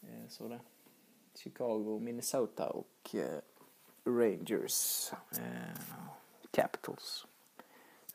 Eh, 0.00 0.28
så 0.28 0.48
det. 0.48 0.60
Chicago, 1.34 1.98
Minnesota 2.00 2.70
och 2.70 3.14
eh, 3.14 3.40
Rangers. 4.04 5.12
Eh, 5.12 6.06
Capitals. 6.56 7.26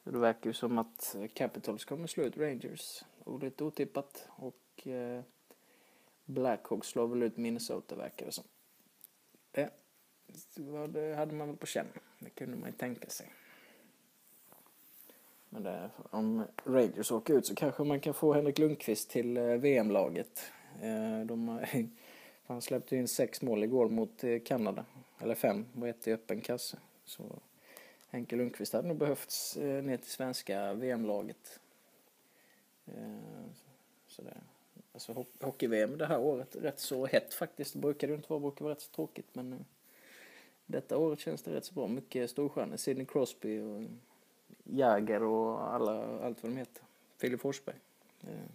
Det 0.04 0.18
verkar 0.18 0.50
ju 0.50 0.54
som 0.54 0.78
att 0.78 1.16
eh, 1.16 1.28
Capitals 1.28 1.86
kommer 1.86 2.08
slå 2.08 2.24
ut 2.24 2.38
Rangers. 2.38 3.04
Och 3.24 3.44
lite 3.44 3.64
otippat. 3.64 4.28
Och 4.30 4.88
eh, 4.88 5.24
Blackhawks 6.26 6.88
slår 6.88 7.08
väl 7.08 7.24
ut 7.24 7.38
Minnesota 7.38 7.96
verkar 7.96 8.26
det 8.26 8.32
som. 8.32 8.44
Det, 9.52 9.70
det 10.90 11.16
hade 11.16 11.34
man 11.34 11.48
väl 11.48 11.58
på 11.58 11.66
känn. 11.66 11.88
Det 12.20 12.30
kunde 12.30 12.58
man 12.58 12.70
ju 12.70 12.76
tänka 12.76 13.10
sig. 13.10 13.34
Men 15.50 15.64
det, 15.64 15.90
om 16.10 16.44
Rangers 16.64 17.12
åker 17.12 17.34
ut 17.34 17.46
så 17.46 17.56
kanske 17.56 17.84
man 17.84 18.00
kan 18.00 18.14
få 18.14 18.34
Henrik 18.34 18.60
Lundqvist 18.60 19.10
till 19.10 19.38
eh, 19.38 19.44
VM-laget. 19.44 20.52
Eh, 20.82 21.26
de 21.26 21.66
han 22.46 22.62
släppte 22.62 22.96
in 22.96 23.08
sex 23.08 23.42
mål 23.42 23.64
igår 23.64 23.90
mot 23.90 24.24
Kanada. 24.46 24.86
Eller 25.20 25.36
fem 25.36 25.66
och 25.82 25.88
ett 25.88 26.08
i 26.08 26.14
öppen 26.14 26.42
kasse. 26.42 26.78
Så 27.06 27.40
Henke 28.12 28.36
Lundqvist 28.36 28.74
hade 28.74 28.88
nog 28.88 28.98
behövts 28.98 29.58
eh, 29.58 29.84
ner 29.84 29.98
till 29.98 30.12
svenska 30.12 30.74
VM-laget. 30.74 31.60
Eh, 32.86 33.44
sådär. 34.08 34.42
alltså 34.94 35.26
hockey-VM 35.42 35.98
det 35.98 36.06
här 36.06 36.20
året 36.20 36.56
rätt 36.56 36.80
så 36.80 37.06
hett 37.06 37.34
faktiskt. 37.34 37.74
Det 37.74 37.80
brukar 37.80 38.08
det 38.08 38.14
inte 38.14 38.30
vara, 38.30 38.40
brukar 38.40 38.66
vara 38.66 38.74
rätt 38.74 38.82
så 38.82 38.92
tråkigt 38.92 39.36
men 39.36 39.54
eh, 39.54 39.60
detta 40.66 40.98
året 40.98 41.20
känns 41.20 41.42
det 41.42 41.56
rätt 41.56 41.66
så 41.66 41.74
bra. 41.74 41.88
Mycket 41.88 42.30
storstjärnor. 42.30 42.78
Sidney 42.78 43.06
Crosby 43.06 43.60
och 43.60 43.84
Jäger 44.64 45.24
och 45.24 45.74
alla, 45.74 46.20
allt 46.20 46.44
vad 46.44 46.52
de 46.52 46.58
heter. 46.58 46.84
Filip 47.18 47.42
Forsberg. 47.42 47.76
Eh, 48.22 48.52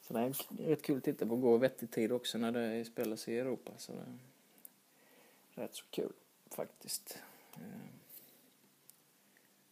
så 0.00 0.14
det 0.14 0.20
är 0.20 0.32
rätt 0.68 0.82
kul 0.82 0.98
att 0.98 1.04
titta 1.04 1.26
på. 1.26 1.36
Går 1.36 1.58
vettig 1.58 1.90
tid 1.90 2.12
också 2.12 2.38
när 2.38 2.52
det 2.52 2.84
spelas 2.84 3.28
i 3.28 3.38
Europa. 3.38 3.72
Så 3.76 3.92
det 3.92 5.60
är 5.60 5.62
rätt 5.62 5.74
så 5.74 5.84
kul 5.90 6.12
faktiskt. 6.50 7.18
Eh, 7.54 7.98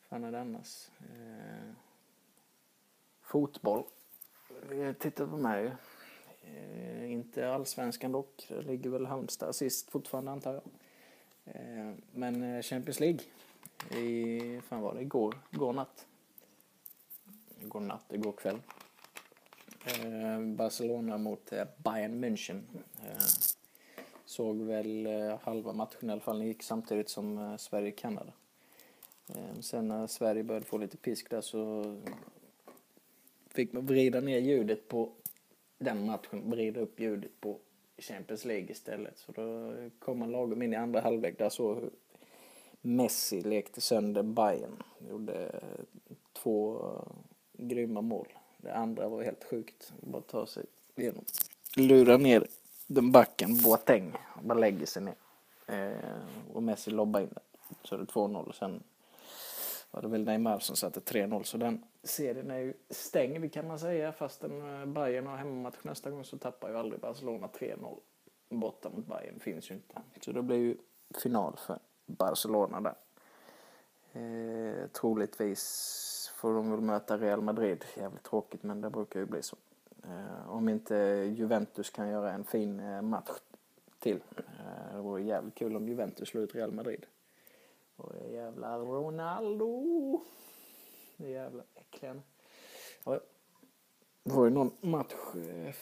fan 0.09 0.25
är 0.25 0.33
det 0.33 0.41
annars? 0.41 0.91
Eh, 1.01 1.73
fotboll. 3.23 3.83
Tittar 4.99 5.27
på 5.27 5.37
mig. 5.37 5.73
Eh, 6.43 7.13
inte 7.13 7.49
allsvenskan 7.53 8.13
dock. 8.13 8.47
Det 8.49 8.63
ligger 8.63 8.91
väl 8.91 9.07
Halmstad 9.07 9.55
sist 9.55 9.91
fortfarande 9.91 10.31
antar 10.31 10.55
jag. 10.55 10.63
Eh, 11.45 11.95
men 12.13 12.63
Champions 12.63 13.01
League. 13.01 13.21
I, 13.91 14.61
fan 14.61 14.81
var 14.81 14.95
det, 14.95 15.01
igår, 15.01 15.39
igår 15.51 15.73
natt. 15.73 16.07
Igår 17.61 17.81
natt, 17.81 18.13
igår 18.13 18.33
kväll. 18.33 18.61
Eh, 19.87 20.41
Barcelona 20.41 21.19
mot 21.19 21.53
eh, 21.53 21.65
Bayern 21.77 22.25
München. 22.25 22.63
Eh, 23.05 23.25
såg 24.25 24.63
väl 24.63 25.09
halva 25.43 25.73
matchen 25.73 26.11
i 26.11 26.13
alla 26.13 26.21
fall. 26.21 26.39
Den 26.39 26.47
gick 26.47 26.63
samtidigt 26.63 27.09
som 27.09 27.57
Sverige-Kanada. 27.59 28.33
Ehm, 29.35 29.63
sen 29.63 29.89
när 29.89 30.07
Sverige 30.07 30.45
började 30.45 30.67
få 30.67 30.79
lite 30.79 30.97
pisk 30.97 31.31
där 31.31 31.41
så 31.41 31.85
fick 33.49 33.73
man 33.73 33.87
vrida 33.87 34.21
ner 34.21 34.39
ljudet 34.39 34.89
på 34.89 35.13
den 35.79 36.07
matchen, 36.07 36.51
vrida 36.51 36.81
upp 36.81 37.01
ljudet 37.01 37.41
på 37.41 37.59
Champions 37.99 38.45
League 38.45 38.71
istället. 38.71 39.19
Så 39.19 39.33
då 39.33 39.75
kom 39.99 40.19
man 40.19 40.31
lagom 40.31 40.63
in 40.63 40.73
i 40.73 40.77
andra 40.77 41.01
halvlek 41.01 41.39
där 41.39 41.49
så 41.49 41.75
hur 41.75 41.91
Messi 42.81 43.43
lekte 43.43 43.81
sönder 43.81 44.23
Bayern. 44.23 44.83
Gjorde 45.11 45.61
två 46.33 46.81
grymma 47.53 48.01
mål. 48.01 48.29
Det 48.59 48.75
andra 48.75 49.09
var 49.09 49.23
helt 49.23 49.45
sjukt. 49.45 49.93
Bara 50.01 50.23
ta 50.23 50.47
sig 50.47 50.65
igenom. 50.97 51.25
Lura 51.77 52.17
ner 52.17 52.47
den 52.87 53.13
backen, 53.13 53.57
Boateng. 53.63 54.13
Bara 54.43 54.59
lägger 54.59 54.87
sig 54.87 55.03
ner. 55.03 55.15
Ehm, 55.67 56.03
och 56.53 56.63
Messi 56.63 56.91
lobbar 56.91 57.21
in 57.21 57.29
den. 57.29 57.43
Så 57.83 57.95
är 57.95 57.99
det 57.99 58.05
2-0. 58.05 58.53
Sen 58.53 58.83
var 59.97 60.03
det 60.03 60.09
väl 60.09 60.25
Neymar 60.25 60.59
som 60.59 60.77
satte 60.77 61.01
3-0. 61.01 61.43
Så 61.43 61.57
den 61.57 61.85
serien 62.03 62.51
är 62.51 62.59
ju 62.59 62.75
stängd 62.91 63.53
kan 63.53 63.67
man 63.67 63.79
säga. 63.79 64.13
Fastän 64.13 64.81
eh, 64.81 64.87
Bayern 64.87 65.27
har 65.27 65.37
hemmamatch 65.37 65.77
nästa 65.83 66.11
gång 66.11 66.25
så 66.25 66.39
tappar 66.39 66.69
ju 66.69 66.77
aldrig 66.77 67.01
Barcelona 67.01 67.49
3-0. 67.59 67.99
Borta 68.49 68.91
mot 68.91 69.07
Bayern 69.07 69.41
finns 69.41 69.71
ju 69.71 69.75
inte. 69.75 70.03
Så 70.21 70.33
det 70.33 70.43
blir 70.43 70.57
ju 70.57 70.77
final 71.23 71.57
för 71.67 71.79
Barcelona 72.07 72.81
där. 72.81 72.95
Eh, 74.13 74.87
troligtvis 74.87 76.33
får 76.35 76.55
de 76.55 76.71
väl 76.71 76.81
möta 76.81 77.19
Real 77.19 77.41
Madrid. 77.41 77.85
Jävligt 77.97 78.23
tråkigt 78.23 78.63
men 78.63 78.81
det 78.81 78.91
brukar 78.91 79.21
ju 79.21 79.27
bli 79.27 79.43
så. 79.43 79.57
Eh, 80.05 80.51
om 80.51 80.69
inte 80.69 80.95
Juventus 81.37 81.91
kan 81.91 82.09
göra 82.09 82.33
en 82.33 82.45
fin 82.45 82.81
eh, 82.81 83.03
match 83.03 83.31
till. 83.99 84.21
Eh, 84.37 84.97
det 84.97 85.01
vore 85.01 85.23
jävligt 85.23 85.55
kul 85.55 85.77
om 85.77 85.89
Juventus 85.89 86.29
slår 86.29 86.45
ut 86.45 86.55
Real 86.55 86.73
Madrid. 86.73 87.07
Och 87.97 88.13
jävla 88.33 88.79
Ronaldo. 88.79 90.21
Det 91.17 91.29
jävla 91.29 91.63
äckliga. 91.75 92.23
Ja, 93.05 93.21
det 94.23 94.33
var 94.33 94.45
ju 94.45 94.51
någon 94.51 94.71
match 94.81 95.15
eh, 95.35 95.75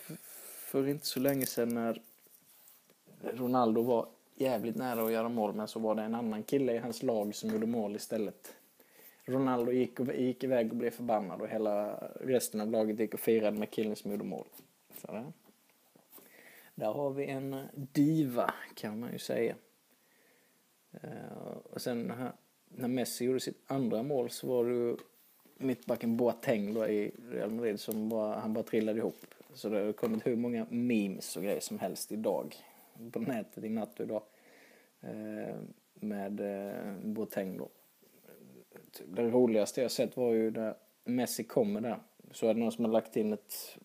för 0.70 0.88
inte 0.88 1.06
så 1.06 1.20
länge 1.20 1.46
sedan 1.46 1.68
när 1.68 2.02
Ronaldo 3.22 3.82
var 3.82 4.08
jävligt 4.34 4.76
nära 4.76 5.04
att 5.04 5.12
göra 5.12 5.28
mål 5.28 5.54
men 5.54 5.68
så 5.68 5.78
var 5.78 5.94
det 5.94 6.02
en 6.02 6.14
annan 6.14 6.42
kille 6.42 6.72
i 6.72 6.78
hans 6.78 7.02
lag 7.02 7.34
som 7.34 7.50
gjorde 7.50 7.66
mål 7.66 7.96
istället. 7.96 8.56
Ronaldo 9.24 9.72
gick, 9.72 10.00
och, 10.00 10.14
gick 10.14 10.44
iväg 10.44 10.70
och 10.70 10.76
blev 10.76 10.90
förbannad 10.90 11.40
och 11.40 11.48
hela 11.48 11.94
resten 12.20 12.60
av 12.60 12.70
laget 12.70 13.00
gick 13.00 13.14
och 13.14 13.20
firade 13.20 13.58
med 13.58 13.70
killen 13.70 13.96
som 13.96 14.10
gjorde 14.10 14.24
mål. 14.24 14.46
Så 15.00 15.06
där. 15.06 15.32
där 16.74 16.92
har 16.92 17.10
vi 17.10 17.26
en 17.26 17.66
diva 17.72 18.54
kan 18.74 19.00
man 19.00 19.12
ju 19.12 19.18
säga. 19.18 19.54
Eh, 21.02 21.56
och 21.72 21.80
sen 21.82 22.02
när, 22.02 22.32
när 22.68 22.88
Messi 22.88 23.24
gjorde 23.24 23.40
sitt 23.40 23.62
andra 23.66 24.02
mål 24.02 24.30
så 24.30 24.46
var 24.46 24.64
det 24.64 24.74
ju 24.74 24.96
mittbacken 25.56 26.16
Boateng 26.16 26.74
då 26.74 26.88
i 26.88 27.12
Real 27.30 27.50
Madrid 27.50 27.80
som 27.80 28.08
bara, 28.08 28.34
han 28.34 28.52
bara 28.52 28.64
trillade 28.64 28.98
ihop. 28.98 29.26
Så 29.54 29.68
det 29.68 29.78
har 29.78 29.92
kommit 29.92 30.26
hur 30.26 30.36
många 30.36 30.66
memes 30.70 31.36
och 31.36 31.42
grejer 31.42 31.60
som 31.60 31.78
helst 31.78 32.12
idag 32.12 32.56
på 33.12 33.18
nätet 33.18 33.64
i 33.64 33.68
natt 33.68 34.00
och 34.00 34.06
idag. 34.06 34.22
Eh, 35.00 35.56
med 35.94 36.40
eh, 36.40 36.94
Boateng 37.02 37.58
då 37.58 37.68
det 39.06 39.22
roligaste 39.22 39.82
jag 39.82 39.90
sett 39.90 40.16
var 40.16 40.32
ju 40.32 40.50
när 40.50 40.74
Messi 41.04 41.44
kommer 41.44 41.80
där. 41.80 41.98
Så 42.32 42.48
är 42.48 42.54
det 42.54 42.60
någon 42.60 42.72
som 42.72 42.84
har 42.84 42.92
lagt 42.92 43.16
in 43.16 43.32
ett, 43.32 43.78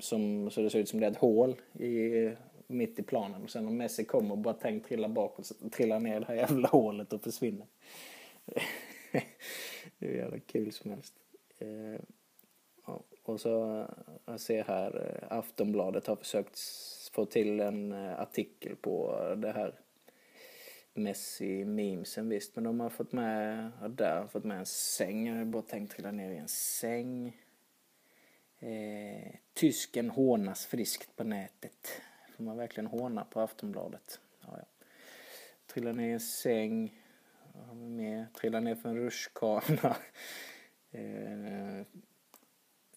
som, 0.00 0.50
så 0.50 0.62
det 0.62 0.70
ser 0.70 0.78
ut 0.78 0.88
som 0.88 1.00
det 1.00 1.06
är 1.06 1.10
ett 1.10 1.16
hål 1.16 1.56
i, 1.72 2.30
mitt 2.66 2.98
i 2.98 3.02
planen. 3.02 3.42
Och 3.42 3.50
sen 3.50 3.66
om 3.66 3.76
Messi 3.76 4.04
kommer 4.04 4.32
och 4.32 4.38
bara 4.38 4.54
tänkt 4.54 4.88
trilla 4.88 5.08
bakåt, 5.08 5.72
trillar 5.72 6.00
ner 6.00 6.16
i 6.16 6.20
det 6.20 6.26
här 6.26 6.34
jävla 6.34 6.68
hålet 6.68 7.12
och 7.12 7.22
försvinner. 7.22 7.66
det 9.98 10.06
är 10.06 10.16
jävla 10.16 10.38
kul 10.38 10.72
som 10.72 10.90
helst. 10.90 11.14
Eh, 11.58 12.00
och 13.22 13.40
så, 13.40 13.80
eh, 13.80 13.86
jag 14.24 14.40
ser 14.40 14.64
här, 14.64 15.20
eh, 15.22 15.38
Aftonbladet 15.38 16.06
har 16.06 16.16
försökt 16.16 16.58
få 17.12 17.24
till 17.24 17.60
en 17.60 17.92
artikel 17.92 18.76
på 18.76 19.18
det 19.36 19.52
här 19.52 19.74
Messi-memesen 20.94 22.28
visst, 22.28 22.54
men 22.54 22.64
de 22.64 22.80
har 22.80 22.90
fått 22.90 23.12
med, 23.12 23.70
ja, 23.80 23.88
där 23.88 24.20
har 24.20 24.26
fått 24.26 24.44
med 24.44 24.58
en 24.58 24.66
säng. 24.66 25.26
Jag 25.26 25.36
har 25.36 25.44
bara 25.44 25.62
tänkt 25.62 25.92
trilla 25.92 26.10
ner 26.10 26.30
i 26.30 26.36
en 26.36 26.48
säng. 26.48 27.36
Eh, 28.58 29.34
tysken 29.54 30.10
hånas 30.10 30.66
friskt 30.66 31.16
på 31.16 31.24
nätet. 31.24 31.88
Får 32.36 32.44
man 32.44 32.56
verkligen 32.56 32.86
håna 32.86 33.24
på 33.24 33.40
Aftonbladet? 33.40 34.20
Ja, 34.40 34.48
ja. 34.58 34.86
Trilla 35.66 35.92
ner 35.92 36.08
i 36.08 36.12
en 36.12 36.20
säng. 36.20 37.00
Vad 37.52 37.66
har 37.66 37.74
vi 37.74 37.88
mer? 37.88 38.26
Trilla 38.34 38.60
ner 38.60 38.74
för 38.74 38.88
en 38.88 38.96
rutschkana. 38.96 39.96
eh, 40.90 41.86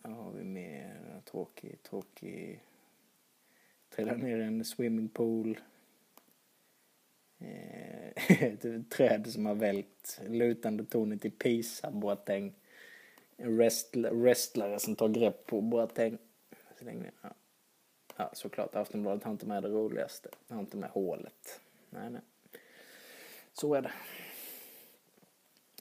vad 0.01 0.13
har 0.13 0.32
vi 0.32 0.44
mer? 0.44 1.22
Tråkig, 1.25 1.84
tråkig. 1.84 2.63
Trilla 3.89 4.13
ner 4.13 4.38
i 4.38 4.44
en 4.44 4.65
swimmingpool. 4.65 5.60
Eh, 7.38 8.41
ett 8.44 8.89
träd 8.89 9.27
som 9.27 9.46
har 9.46 9.56
vält. 9.56 10.22
Lutande 10.27 10.86
tornet 10.86 11.25
i 11.25 11.29
Pisa, 11.29 11.91
Boateng. 11.91 12.56
En 13.36 13.58
wrestlare 14.22 14.79
som 14.79 14.96
tar 14.96 15.10
grepp 15.10 15.46
på 15.46 15.62
Boateng. 15.62 16.17
Ja 17.22 17.34
ja, 18.17 18.29
såklart. 18.33 18.75
Aftonbladet 18.75 19.24
har 19.24 19.31
inte 19.31 19.45
med 19.45 19.63
det 19.63 19.69
roligaste. 19.69 20.29
Har 20.50 20.59
inte 20.59 20.77
med 20.77 20.89
hålet. 20.89 21.62
Nej, 21.89 22.09
nej. 22.09 22.21
Så 23.53 23.74
är 23.74 23.81
det. 23.81 23.91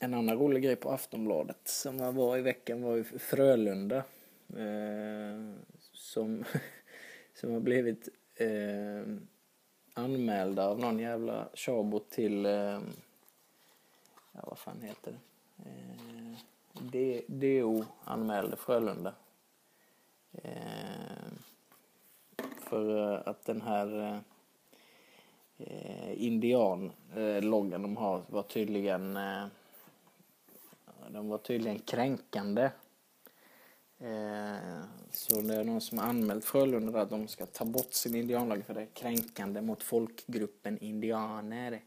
En 0.01 0.13
annan 0.13 0.37
rolig 0.37 0.63
grej 0.63 0.75
på 0.75 0.91
Aftonbladet 0.91 1.67
som 1.67 2.15
var 2.15 2.37
i 2.37 2.41
veckan 2.41 2.81
var 2.81 2.95
ju 2.95 3.03
Frölunda. 3.03 4.03
Eh, 4.49 5.53
som, 5.91 6.43
som 7.33 7.53
har 7.53 7.59
blivit 7.59 8.09
eh, 8.35 9.03
anmälda 9.93 10.67
av 10.67 10.79
någon 10.79 10.99
jävla 10.99 11.49
Tjabo 11.53 11.99
till, 11.99 12.45
eh, 12.45 12.81
ja 14.31 14.43
vad 14.43 14.57
fan 14.57 14.81
heter 14.81 15.11
det? 15.11 15.19
Eh, 15.69 17.21
DO 17.27 17.85
anmälde 18.03 18.57
Frölunda. 18.57 19.13
Eh, 20.31 21.26
för 22.69 23.13
eh, 23.13 23.21
att 23.25 23.45
den 23.45 23.61
här 23.61 24.21
eh, 25.57 26.23
indianloggan 26.23 27.73
eh, 27.73 27.81
de 27.81 27.97
har 27.97 28.21
var 28.27 28.43
tydligen 28.43 29.17
eh, 29.17 29.45
de 31.09 31.29
var 31.29 31.37
tydligen 31.37 31.79
kränkande. 31.79 32.71
Eh, 33.99 34.81
så 35.11 35.41
det 35.41 35.55
är 35.55 35.63
någon 35.63 35.81
som 35.81 35.97
har 35.97 36.05
anmält 36.05 36.45
Frölunda 36.45 37.01
att 37.01 37.09
de 37.09 37.27
ska 37.27 37.45
ta 37.45 37.65
bort 37.65 37.93
sin 37.93 38.15
indianlag 38.15 38.65
för 38.65 38.73
det 38.73 38.81
är 38.81 38.85
kränkande 38.85 39.61
mot 39.61 39.83
folkgruppen 39.83 40.77
indianer. 40.77 41.81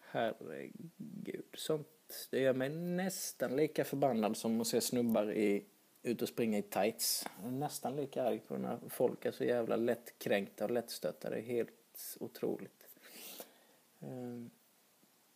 Herregud, 0.00 1.44
sånt 1.54 1.86
det 2.30 2.40
gör 2.40 2.54
mig 2.54 2.68
nästan 2.68 3.56
lika 3.56 3.84
förbannad 3.84 4.36
som 4.36 4.60
att 4.60 4.66
se 4.66 4.80
snubbar 4.80 5.32
i, 5.32 5.64
ut 6.02 6.22
och 6.22 6.28
springa 6.28 6.58
i 6.58 6.62
tights. 6.62 7.26
Nästan 7.44 7.96
lika 7.96 8.22
arg 8.22 8.38
på 8.38 8.56
när 8.56 8.78
folk 8.88 9.24
är 9.24 9.32
så 9.32 9.44
jävla 9.44 9.76
lättkränkta 9.76 10.64
och 10.64 10.70
lättstötta. 10.70 11.30
Det 11.30 11.36
är 11.36 11.42
helt 11.42 12.16
otroligt. 12.20 12.88
Ehm, 14.00 14.50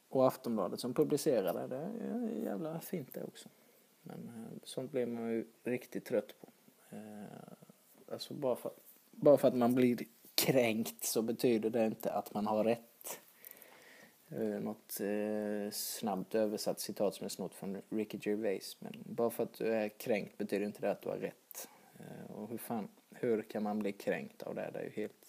och 0.08 0.26
Aftonbladet 0.26 0.80
som 0.80 0.94
publicerade 0.94 1.66
det 1.66 2.04
är 2.04 2.44
jävla 2.44 2.80
fint 2.80 3.14
det 3.14 3.24
också. 3.24 3.48
Men 4.02 4.28
eh, 4.28 4.58
sånt 4.64 4.92
blir 4.92 5.06
man 5.06 5.30
ju 5.30 5.46
riktigt 5.62 6.04
trött 6.04 6.34
på. 6.40 6.48
Eh, 6.96 8.12
alltså 8.12 8.34
bara 8.34 8.56
för, 8.56 8.72
bara 9.10 9.36
för 9.36 9.48
att 9.48 9.56
man 9.56 9.74
blir 9.74 9.98
kränkt 10.34 11.04
så 11.04 11.22
betyder 11.22 11.70
det 11.70 11.86
inte 11.86 12.12
att 12.12 12.34
man 12.34 12.46
har 12.46 12.64
rätt. 12.64 12.93
Eh, 14.28 14.60
något 14.60 15.00
eh, 15.00 15.70
snabbt 15.70 16.34
översatt 16.34 16.80
citat 16.80 17.14
som 17.14 17.24
är 17.24 17.28
snott 17.28 17.54
från 17.54 17.82
Ricky 17.88 18.18
Gervais. 18.20 18.76
Men 18.80 18.92
bara 19.04 19.30
för 19.30 19.42
att 19.42 19.52
du 19.52 19.66
är 19.66 19.88
kränkt 19.88 20.38
betyder 20.38 20.66
inte 20.66 20.80
det 20.80 20.90
att 20.90 21.02
du 21.02 21.08
har 21.08 21.16
rätt. 21.16 21.68
Eh, 21.98 22.36
och 22.36 22.48
hur 22.48 22.58
fan, 22.58 22.88
hur 23.10 23.42
kan 23.42 23.62
man 23.62 23.78
bli 23.78 23.92
kränkt 23.92 24.42
av 24.42 24.54
det? 24.54 24.70
Det 24.72 24.78
är 24.78 24.84
ju 24.84 24.90
helt 24.90 25.26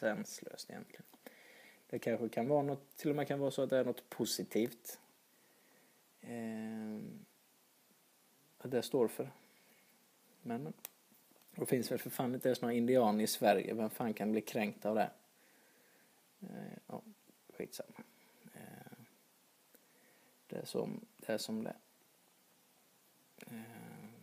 senslöst 0.00 0.70
egentligen. 0.70 1.04
Det 1.90 1.98
kanske 1.98 2.28
kan 2.28 2.48
vara 2.48 2.62
något, 2.62 2.96
till 2.96 3.10
och 3.10 3.16
med 3.16 3.28
kan 3.28 3.40
vara 3.40 3.50
så 3.50 3.62
att 3.62 3.70
det 3.70 3.78
är 3.78 3.84
något 3.84 4.10
positivt. 4.10 4.98
Eh, 6.20 6.98
att 8.58 8.70
det 8.70 8.82
står 8.82 9.08
för. 9.08 9.30
Men, 10.42 10.62
men. 10.62 10.72
Det 11.54 11.66
finns 11.66 11.90
väl 11.90 11.98
för 11.98 12.10
fan 12.10 12.34
inte 12.34 12.48
ens 12.48 12.62
några 12.62 12.74
indianer 12.74 13.24
i 13.24 13.26
Sverige. 13.26 13.74
Vem 13.74 13.90
fan 13.90 14.14
kan 14.14 14.32
bli 14.32 14.40
kränkt 14.40 14.86
av 14.86 14.94
det? 14.94 15.10
Eh, 16.40 16.78
skitsamma. 17.60 18.04
Eh, 18.54 18.98
det 20.46 20.56
är 20.56 20.64
som 20.64 21.06
det 21.16 21.32
är. 21.32 21.38
Som 21.38 21.64
det. 21.64 21.76
Eh, 23.46 23.60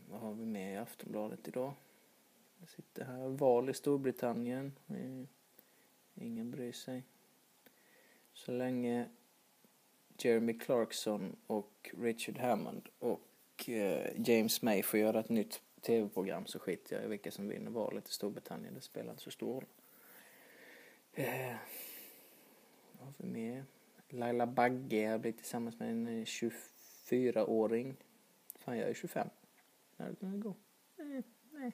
vad 0.09 0.19
har 0.19 0.33
vi 0.33 0.45
med 0.45 0.73
i 0.73 0.77
Aftonbladet 0.77 1.47
idag? 1.47 1.73
Jag 2.59 2.69
sitter 2.69 3.05
här. 3.05 3.27
Val 3.27 3.69
i 3.69 3.73
Storbritannien. 3.73 4.75
Ingen 6.15 6.51
bryr 6.51 6.71
sig. 6.71 7.03
Så 8.33 8.51
länge 8.51 9.09
Jeremy 10.17 10.59
Clarkson 10.59 11.35
och 11.47 11.91
Richard 11.97 12.37
Hammond 12.37 12.89
och 12.99 13.69
eh, 13.69 14.11
James 14.29 14.61
May 14.61 14.83
får 14.83 14.99
göra 14.99 15.19
ett 15.19 15.29
nytt 15.29 15.61
tv-program 15.81 16.45
så 16.45 16.59
skiter 16.59 16.95
jag 16.95 17.05
i 17.05 17.07
vilka 17.07 17.31
som 17.31 17.47
vinner 17.47 17.71
valet 17.71 18.09
i 18.09 18.11
Storbritannien. 18.11 18.73
Det 18.73 18.81
spelar 18.81 19.11
inte 19.11 19.23
så 19.23 19.31
stor 19.31 19.53
roll 19.53 19.65
eh, 21.13 21.55
har 23.07 23.13
vi 23.17 23.27
mer? 23.27 23.65
Laila 24.09 24.47
Bagge 24.47 25.07
har 25.07 25.17
blivit 25.17 25.37
tillsammans 25.37 25.79
med 25.79 25.89
en 25.89 26.25
24-åring. 26.25 27.89
Eh, 27.89 27.95
Fan, 28.59 28.77
jag 28.77 28.89
är 28.89 28.93
25. 28.93 29.29
När 29.97 30.15
kan 30.15 30.31
det 30.31 30.37
gå? 30.37 30.55
Nej, 30.95 31.23
nej. 31.51 31.71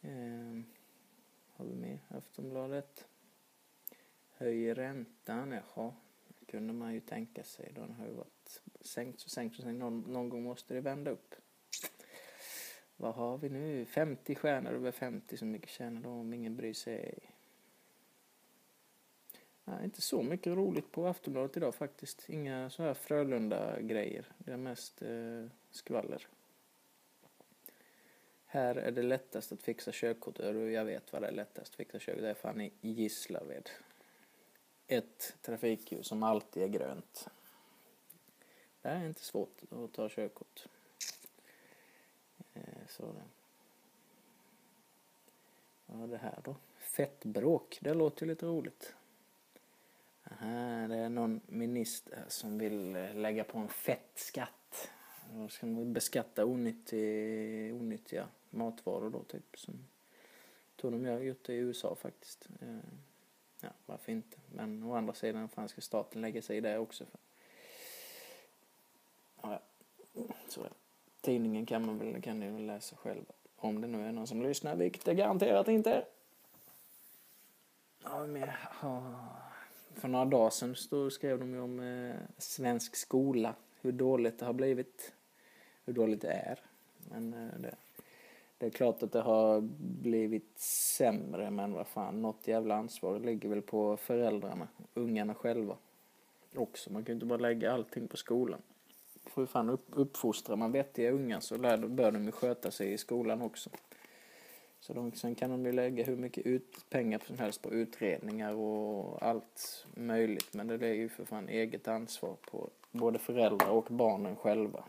Eh, 0.00 0.62
har 1.52 1.64
vi 1.64 1.74
mer? 1.74 1.98
Aftonbladet. 2.08 3.06
Höjer 4.30 4.74
räntan, 4.74 5.52
jaha. 5.52 5.94
Det 6.38 6.44
kunde 6.44 6.72
man 6.72 6.94
ju 6.94 7.00
tänka 7.00 7.44
sig. 7.44 7.72
Den 7.74 7.92
har 7.92 8.06
ju 8.06 8.12
varit 8.12 8.60
sänkt 8.80 9.22
och 9.22 9.30
sänkt 9.30 9.56
och 9.56 9.64
sänkt. 9.64 9.78
Någon, 9.78 10.00
någon 10.00 10.28
gång 10.28 10.42
måste 10.42 10.74
det 10.74 10.80
vända 10.80 11.10
upp. 11.10 11.34
Vad 12.96 13.14
har 13.14 13.38
vi 13.38 13.48
nu? 13.48 13.84
50 13.84 14.34
stjärnor 14.34 14.72
över 14.72 14.92
50. 14.92 15.36
Så 15.36 15.44
mycket 15.44 15.70
tjänar 15.70 16.02
de 16.02 16.12
om 16.12 16.34
ingen 16.34 16.56
bryr 16.56 16.74
sig. 16.74 17.18
Nej, 19.64 19.84
inte 19.84 20.02
så 20.02 20.22
mycket 20.22 20.54
roligt 20.54 20.92
på 20.92 21.06
Aftonbladet 21.06 21.56
idag 21.56 21.74
faktiskt. 21.74 22.28
Inga 22.28 22.70
så 22.70 22.82
här 22.82 22.94
Frölunda-grejer. 22.94 24.32
Det 24.38 24.52
är 24.52 24.56
mest 24.56 25.02
eh, 25.02 25.46
skvaller. 25.70 26.28
Här 28.46 28.74
är 28.74 28.90
det 28.90 29.02
lättast 29.02 29.52
att 29.52 29.62
fixa 29.62 29.90
körkort. 29.94 30.38
Jag 30.38 30.84
vet 30.84 31.12
vad 31.12 31.22
det 31.22 31.28
är 31.28 31.32
lättast 31.32 31.72
att 31.72 31.76
fixa 31.76 31.98
körkort. 31.98 32.22
Det 32.22 32.30
är 32.30 32.34
fan 32.34 32.60
i 32.60 32.72
Gislaved. 32.80 33.70
Ett 34.86 35.36
trafikljus 35.42 36.06
som 36.06 36.22
alltid 36.22 36.62
är 36.62 36.68
grönt. 36.68 37.28
Det 38.82 38.88
är 38.88 39.06
inte 39.06 39.24
svårt 39.24 39.62
att 39.70 39.92
ta 39.92 40.08
körkort. 40.08 40.66
Eh, 42.54 42.62
så 42.88 43.12
det. 43.12 43.22
Vad 45.86 46.02
är 46.02 46.06
det 46.06 46.18
här 46.18 46.40
då? 46.44 46.56
Fettbråk. 46.78 47.78
Det 47.80 47.94
låter 47.94 48.26
lite 48.26 48.46
roligt. 48.46 48.94
Det 50.88 50.96
är 50.96 51.08
någon 51.08 51.40
minister 51.46 52.24
som 52.28 52.58
vill 52.58 52.96
eh, 52.96 53.14
lägga 53.14 53.44
på 53.44 53.58
en 53.58 53.68
fettskatt. 53.68 54.90
Då 55.32 55.48
ska 55.48 55.66
man 55.66 55.92
beskatta 55.92 56.44
onyttig, 56.44 57.74
onyttiga 57.74 58.28
matvaror 58.50 59.10
då 59.10 59.22
typ. 59.22 59.58
Som 59.58 59.88
tror 60.76 60.90
de 60.90 61.04
har 61.04 61.18
gjort 61.18 61.44
det 61.44 61.52
i 61.52 61.56
USA 61.56 61.94
faktiskt. 61.94 62.48
Eh, 62.60 62.76
ja, 63.60 63.68
varför 63.86 64.12
inte? 64.12 64.36
Men 64.54 64.82
å 64.82 64.94
andra 64.94 65.14
sidan, 65.14 65.48
fan 65.48 65.68
ska 65.68 65.80
staten 65.80 66.20
lägga 66.20 66.42
sig 66.42 66.56
i 66.56 66.60
det 66.60 66.78
också? 66.78 67.04
För... 67.06 67.18
Ja, 69.42 69.60
så 70.48 70.66
Tidningen 71.20 71.66
kan 71.66 71.86
man 71.86 71.98
väl, 71.98 72.22
kan 72.22 72.40
ni 72.40 72.50
väl 72.50 72.66
läsa 72.66 72.96
själv, 72.96 73.24
Om 73.56 73.80
det 73.80 73.86
nu 73.86 74.06
är 74.08 74.12
någon 74.12 74.26
som 74.26 74.42
lyssnar, 74.42 74.76
vilket 74.76 75.04
det 75.04 75.14
garanterat 75.14 75.68
inte 75.68 75.92
är. 75.92 76.04
Ja, 78.04 78.26
men, 78.26 78.48
för 79.94 80.08
några 80.08 80.24
dagar 80.24 80.50
sedan 80.50 80.76
så 80.76 81.10
skrev 81.10 81.38
de 81.38 81.54
ju 81.54 81.60
om 81.60 81.80
eh, 81.80 82.16
svensk 82.38 82.96
skola, 82.96 83.54
hur 83.80 83.92
dåligt 83.92 84.38
det 84.38 84.46
har 84.46 84.52
blivit, 84.52 85.12
hur 85.84 85.92
dåligt 85.92 86.20
det 86.20 86.32
är. 86.32 86.58
Men 87.10 87.34
eh, 87.34 87.60
det, 87.60 87.74
det 88.58 88.66
är 88.66 88.70
klart 88.70 89.02
att 89.02 89.12
det 89.12 89.20
har 89.20 89.60
blivit 90.02 90.58
sämre, 90.58 91.50
men 91.50 91.72
vad 91.72 91.86
fan, 91.86 92.22
något 92.22 92.48
jävla 92.48 92.74
ansvar 92.74 93.20
ligger 93.20 93.48
väl 93.48 93.62
på 93.62 93.96
föräldrarna, 93.96 94.68
ungarna 94.94 95.34
själva 95.34 95.76
också. 96.56 96.92
Man 96.92 97.04
kan 97.04 97.12
ju 97.12 97.14
inte 97.14 97.26
bara 97.26 97.38
lägga 97.38 97.72
allting 97.72 98.08
på 98.08 98.16
skolan. 98.16 98.62
För 99.24 99.46
fan 99.46 99.70
upp, 99.70 99.86
uppfostrar 99.90 100.56
man 100.56 100.72
vettiga 100.72 101.10
ungar 101.10 101.40
så 101.40 101.56
lär, 101.56 101.76
bör 101.76 102.10
de 102.12 102.24
ju 102.24 102.32
sköta 102.32 102.70
sig 102.70 102.92
i 102.92 102.98
skolan 102.98 103.42
också. 103.42 103.70
Så 104.82 104.92
de, 104.92 105.12
sen 105.12 105.34
kan 105.34 105.50
de 105.50 105.66
ju 105.66 105.72
lägga 105.72 106.04
hur 106.04 106.16
mycket 106.16 106.46
ut, 106.46 106.90
pengar 106.90 107.22
som 107.26 107.38
helst 107.38 107.62
på 107.62 107.70
utredningar 107.70 108.54
och 108.54 109.22
allt 109.22 109.86
möjligt. 109.94 110.54
Men 110.54 110.66
det 110.66 110.86
är 110.86 110.94
ju 110.94 111.08
för 111.08 111.24
fan 111.24 111.48
eget 111.48 111.88
ansvar 111.88 112.36
på 112.50 112.70
både 112.90 113.18
föräldrar 113.18 113.68
och 113.68 113.84
barnen 113.84 114.36
själva. 114.36 114.84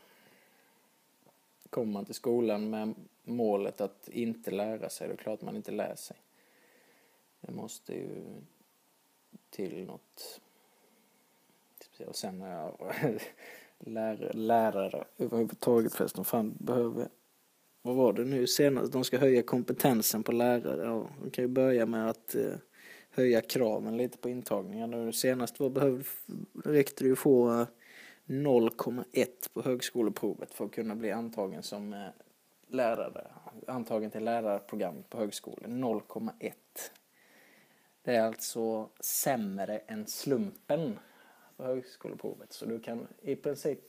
Kommer 1.69 1.93
man 1.93 2.06
till 2.06 2.15
skolan 2.15 2.69
med 2.69 2.95
målet 3.23 3.82
att 3.82 4.10
inte 4.10 4.51
lära 4.51 4.89
sig, 4.89 5.08
då 5.08 5.13
är 5.13 5.17
det 5.17 5.23
klart 5.23 5.41
man 5.41 5.56
inte 5.56 5.71
lär 5.71 5.95
sig. 5.95 6.17
Det 7.41 7.51
måste 7.51 7.93
ju 7.93 8.23
till 9.49 9.86
något. 9.86 10.41
Och 12.08 12.15
sen 12.15 12.39
när 12.39 12.51
jag 12.51 12.93
lärare, 13.79 14.34
lärare 14.34 15.06
överhuvudtaget 15.17 15.93
förresten, 15.93 16.25
fan 16.25 16.53
behöver 16.60 17.08
vad 17.86 17.96
var 17.96 18.13
det 18.13 18.26
nu 18.26 18.48
senast, 18.48 18.91
de 18.91 19.04
ska 19.04 19.17
höja 19.17 19.43
kompetensen 19.43 20.24
på 20.24 20.32
lärare. 20.32 20.86
Ja, 20.86 21.08
de 21.24 21.32
kan 21.32 21.43
ju 21.43 21.48
börja 21.48 21.86
med 21.86 22.10
att 22.10 22.36
eh, 22.36 22.54
höja 23.10 23.41
kraven 23.41 23.98
lite 23.98 24.17
på 24.17 24.30
intagningen. 24.30 24.91
Nu 24.91 25.12
senast 25.12 25.60
var 25.60 25.69
behövde, 25.69 26.04
räckte 26.63 27.04
det 27.04 27.08
ju 27.08 27.15
få 27.15 27.60
eh, 27.60 27.67
0,1 28.26 29.28
på 29.54 29.62
högskoleprovet 29.62 30.54
för 30.54 30.65
att 30.65 30.72
kunna 30.72 30.96
bli 30.96 31.12
antagen 31.12 31.63
som 31.63 31.93
eh, 31.93 32.08
lärare, 32.67 33.28
antagen 33.67 34.12
till 34.12 34.24
lärarprogrammet 34.24 35.10
på 35.10 35.17
högskolan. 35.17 35.84
0,1. 35.84 36.54
Det 38.04 38.15
är 38.15 38.22
alltså 38.22 38.89
sämre 39.00 39.78
än 39.78 40.08
slumpen 40.08 41.00
på 41.58 41.63
högskoleprovet. 41.63 42.54
Så 42.54 42.65
du 42.65 42.80
kan 42.80 43.08
i 43.22 43.36
princip 43.36 43.80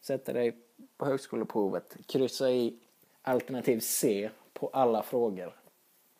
sätta 0.00 0.32
dig 0.32 0.58
på 0.96 1.06
högskoleprovet, 1.06 1.96
kryssa 2.06 2.50
i 2.50 2.78
alternativ 3.26 3.80
C 3.80 4.30
på 4.52 4.70
alla 4.72 5.02
frågor 5.02 5.56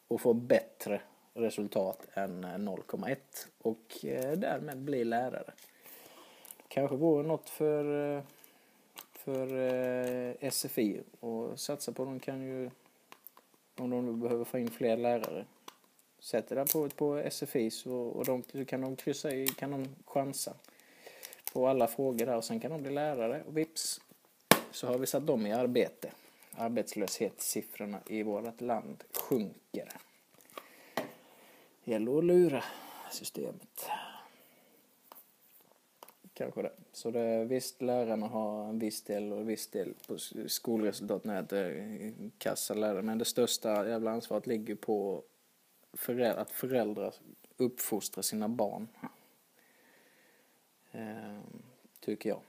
och 0.09 0.21
få 0.21 0.33
bättre 0.33 1.01
resultat 1.35 2.07
än 2.15 2.45
eh, 2.45 2.51
0,1 2.51 3.17
och 3.59 4.05
eh, 4.05 4.33
därmed 4.33 4.79
bli 4.79 5.05
lärare. 5.05 5.53
Kanske 6.69 6.97
vore 6.97 7.27
något 7.27 7.49
för, 7.49 8.17
eh, 8.17 8.23
för 9.13 10.51
SFI 10.51 11.01
och 11.21 11.61
satsa 11.61 11.93
på. 11.93 12.05
De 12.05 12.21
kan 12.21 12.43
ju, 12.43 12.71
om 13.77 13.91
de 13.91 14.21
behöver 14.21 14.45
få 14.45 14.59
in 14.59 14.71
fler 14.71 14.97
lärare, 14.97 15.45
sätter 16.19 16.57
det 16.57 16.73
på, 16.73 16.89
på 16.89 17.31
SFI 17.31 17.71
så, 17.71 17.95
och 17.97 18.25
de, 18.25 18.43
så 18.43 18.65
kan 18.65 18.81
de 18.81 18.97
kryssa 18.97 19.31
i, 19.31 19.47
kan 19.47 19.71
de 19.71 19.89
chansa 20.07 20.55
på 21.53 21.69
alla 21.69 21.87
frågor 21.87 22.27
där 22.27 22.37
och 22.37 22.45
sen 22.45 22.61
kan 22.61 22.71
de 22.71 22.83
bli 22.83 22.93
lärare 22.93 23.43
och 23.47 23.57
vips 23.57 24.01
så 24.71 24.87
har 24.87 24.99
vi 24.99 25.07
satt 25.07 25.27
dem 25.27 25.47
i 25.47 25.53
arbete. 25.53 26.11
Arbetslöshetssiffrorna 26.57 28.01
i 28.07 28.23
vårt 28.23 28.61
land 28.61 29.05
sjunker. 29.13 29.89
Det 31.85 31.91
gäller 31.91 32.19
att 32.19 32.25
lura 32.25 32.65
systemet. 33.11 33.89
Kanske 36.35 36.63
det. 36.63 36.73
Så 36.93 37.11
det 37.11 37.21
är 37.21 37.45
visst 37.45 37.83
lärarna 37.83 38.27
har 38.27 38.69
en 38.69 38.79
viss 38.79 39.03
del 39.03 39.33
och 39.33 39.39
en 39.39 39.47
viss 39.47 39.67
del 39.67 39.95
på 40.07 40.19
skolresultaten 40.47 41.31
är 41.31 41.43
det 41.43 41.59
är 41.59 42.31
kassa 42.39 42.75
lärare. 42.75 43.03
Men 43.03 43.19
det 43.19 43.25
största 43.25 43.89
jävla 43.89 44.11
ansvaret 44.11 44.47
ligger 44.47 44.75
på 44.75 45.23
föräldrar, 45.93 46.43
att 46.43 46.51
föräldrar 46.51 47.15
uppfostrar 47.57 48.23
sina 48.23 48.49
barn. 48.49 48.89
Ehm, 50.93 51.63
tycker 52.01 52.29
jag. 52.29 52.41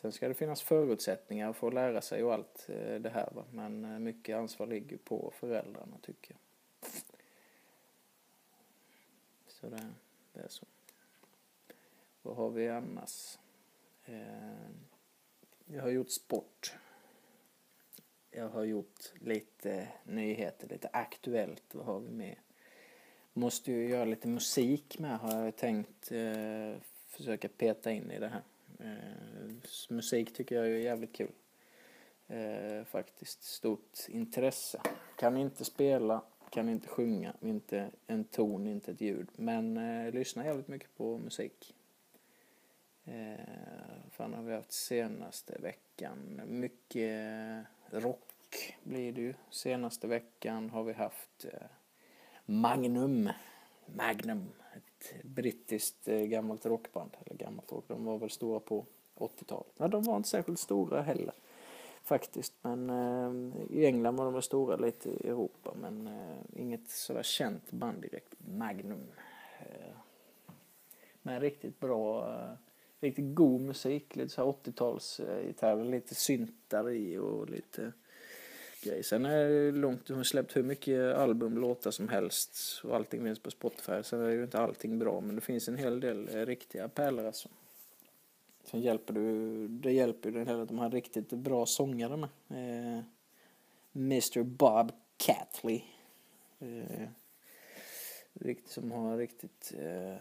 Sen 0.00 0.12
ska 0.12 0.28
det 0.28 0.34
finnas 0.34 0.62
förutsättningar 0.62 1.52
för 1.52 1.68
att 1.68 1.74
lära 1.74 2.00
sig 2.00 2.24
och 2.24 2.34
allt 2.34 2.68
eh, 2.68 2.94
det 2.94 3.10
här 3.10 3.30
va? 3.34 3.44
men 3.50 3.84
eh, 3.84 3.98
mycket 3.98 4.36
ansvar 4.36 4.66
ligger 4.66 4.96
på 4.96 5.32
föräldrarna 5.36 5.98
tycker 6.02 6.34
jag. 6.34 6.40
Så 9.48 9.68
det, 9.68 9.88
det 10.32 10.40
är 10.40 10.48
så. 10.48 10.66
Vad 12.22 12.36
har 12.36 12.50
vi 12.50 12.68
annars? 12.68 13.38
Eh, 14.04 14.70
jag 15.66 15.82
har 15.82 15.90
gjort 15.90 16.10
sport. 16.10 16.72
Jag 18.30 18.48
har 18.48 18.64
gjort 18.64 19.12
lite 19.20 19.88
nyheter, 20.04 20.68
lite 20.68 20.88
aktuellt. 20.92 21.74
Vad 21.74 21.86
har 21.86 22.00
vi 22.00 22.10
med? 22.10 22.36
Måste 23.32 23.72
ju 23.72 23.88
göra 23.88 24.04
lite 24.04 24.28
musik 24.28 24.98
med 24.98 25.18
har 25.18 25.44
jag 25.44 25.56
tänkt 25.56 26.12
eh, 26.12 26.82
försöka 27.06 27.48
peta 27.48 27.92
in 27.92 28.10
i 28.10 28.18
det 28.18 28.28
här. 28.28 28.42
Eh, 28.78 29.50
musik 29.88 30.34
tycker 30.34 30.56
jag 30.56 30.66
är 30.66 30.70
jävligt 30.70 31.12
kul. 31.12 31.32
Eh, 32.28 32.84
faktiskt 32.84 33.42
stort 33.42 33.98
intresse. 34.08 34.80
Kan 35.16 35.36
inte 35.36 35.64
spela, 35.64 36.22
kan 36.50 36.68
inte 36.68 36.88
sjunga, 36.88 37.34
inte 37.40 37.90
en 38.06 38.24
ton, 38.24 38.66
inte 38.66 38.90
ett 38.90 39.00
ljud. 39.00 39.28
Men 39.36 39.76
eh, 39.76 40.12
lyssnar 40.12 40.44
jävligt 40.44 40.68
mycket 40.68 40.96
på 40.96 41.18
musik. 41.18 41.74
Eh, 43.04 44.10
fan 44.10 44.34
har 44.34 44.42
vi 44.42 44.54
haft 44.54 44.72
senaste 44.72 45.58
veckan? 45.58 46.40
Mycket 46.46 47.66
rock 47.90 48.76
blir 48.82 49.12
det 49.12 49.20
ju. 49.20 49.34
Senaste 49.50 50.06
veckan 50.06 50.70
har 50.70 50.82
vi 50.82 50.92
haft 50.92 51.44
eh, 51.44 51.66
Magnum. 52.46 53.30
Magnum. 53.86 54.48
Ett 54.98 55.22
brittiskt 55.24 56.08
eh, 56.08 56.20
gammalt 56.20 56.66
rockband. 56.66 57.10
Eller 57.26 57.36
gammalt 57.36 57.72
rock. 57.72 57.84
De 57.88 58.04
var 58.04 58.18
väl 58.18 58.30
stora 58.30 58.60
på 58.60 58.86
80-talet. 59.16 59.72
Men 59.76 59.90
de 59.90 60.02
var 60.02 60.16
inte 60.16 60.28
särskilt 60.28 60.58
stora 60.58 61.02
heller. 61.02 61.34
Faktiskt. 62.02 62.54
Men 62.62 62.90
eh, 62.90 63.62
i 63.70 63.86
England 63.86 64.16
var 64.16 64.24
de 64.24 64.34
väl 64.34 64.42
stora 64.42 64.76
lite 64.76 65.10
i 65.10 65.28
Europa. 65.28 65.74
Men 65.80 66.06
eh, 66.06 66.60
inget 66.60 66.88
sådär 66.88 67.22
känt 67.22 67.70
band 67.70 68.02
direkt. 68.02 68.34
Magnum. 68.38 69.06
Eh, 69.60 69.96
men 71.22 71.40
riktigt 71.40 71.80
bra. 71.80 72.34
Eh, 72.34 72.50
riktigt 73.00 73.34
god 73.34 73.60
musik. 73.60 74.16
Lite 74.16 74.34
så 74.34 74.52
80-tals 74.64 75.20
gitarrer. 75.46 75.84
Lite 75.84 76.14
syntar 76.14 76.90
i 76.90 77.18
och 77.18 77.50
lite 77.50 77.92
grej. 78.82 79.02
Sen 79.02 79.24
är 79.24 79.48
det 79.48 79.72
långt, 79.72 80.08
hon 80.08 80.16
har 80.16 80.24
släppt 80.24 80.56
hur 80.56 80.62
mycket 80.62 81.16
album, 81.16 81.58
låtar 81.58 81.90
som 81.90 82.08
helst 82.08 82.80
och 82.84 82.96
allting 82.96 83.24
finns 83.24 83.38
på 83.38 83.50
Spotify. 83.50 84.02
Sen 84.02 84.20
är 84.20 84.30
ju 84.30 84.42
inte 84.42 84.58
allting 84.58 84.98
bra 84.98 85.20
men 85.20 85.34
det 85.34 85.40
finns 85.40 85.68
en 85.68 85.76
hel 85.76 86.00
del 86.00 86.28
eh, 86.28 86.46
riktiga 86.46 86.88
pärlor 86.88 87.26
alltså. 87.26 87.48
Sen 88.64 88.80
hjälper 88.80 89.14
du, 89.14 89.68
det 89.68 89.92
hjälper 89.92 90.28
ju 90.28 90.34
den 90.38 90.46
här 90.46 90.58
att 90.58 90.68
de 90.68 90.78
har 90.78 90.90
riktigt 90.90 91.28
bra 91.28 91.66
sångare 91.66 92.16
med. 92.16 92.28
Eh, 92.48 93.04
Mr 93.94 94.42
Bob 94.42 94.92
Catley. 95.16 95.82
Eh, 96.58 97.08
riktigt, 98.32 98.72
som 98.72 98.92
har 98.92 99.16
riktigt 99.16 99.74
eh, 99.78 100.16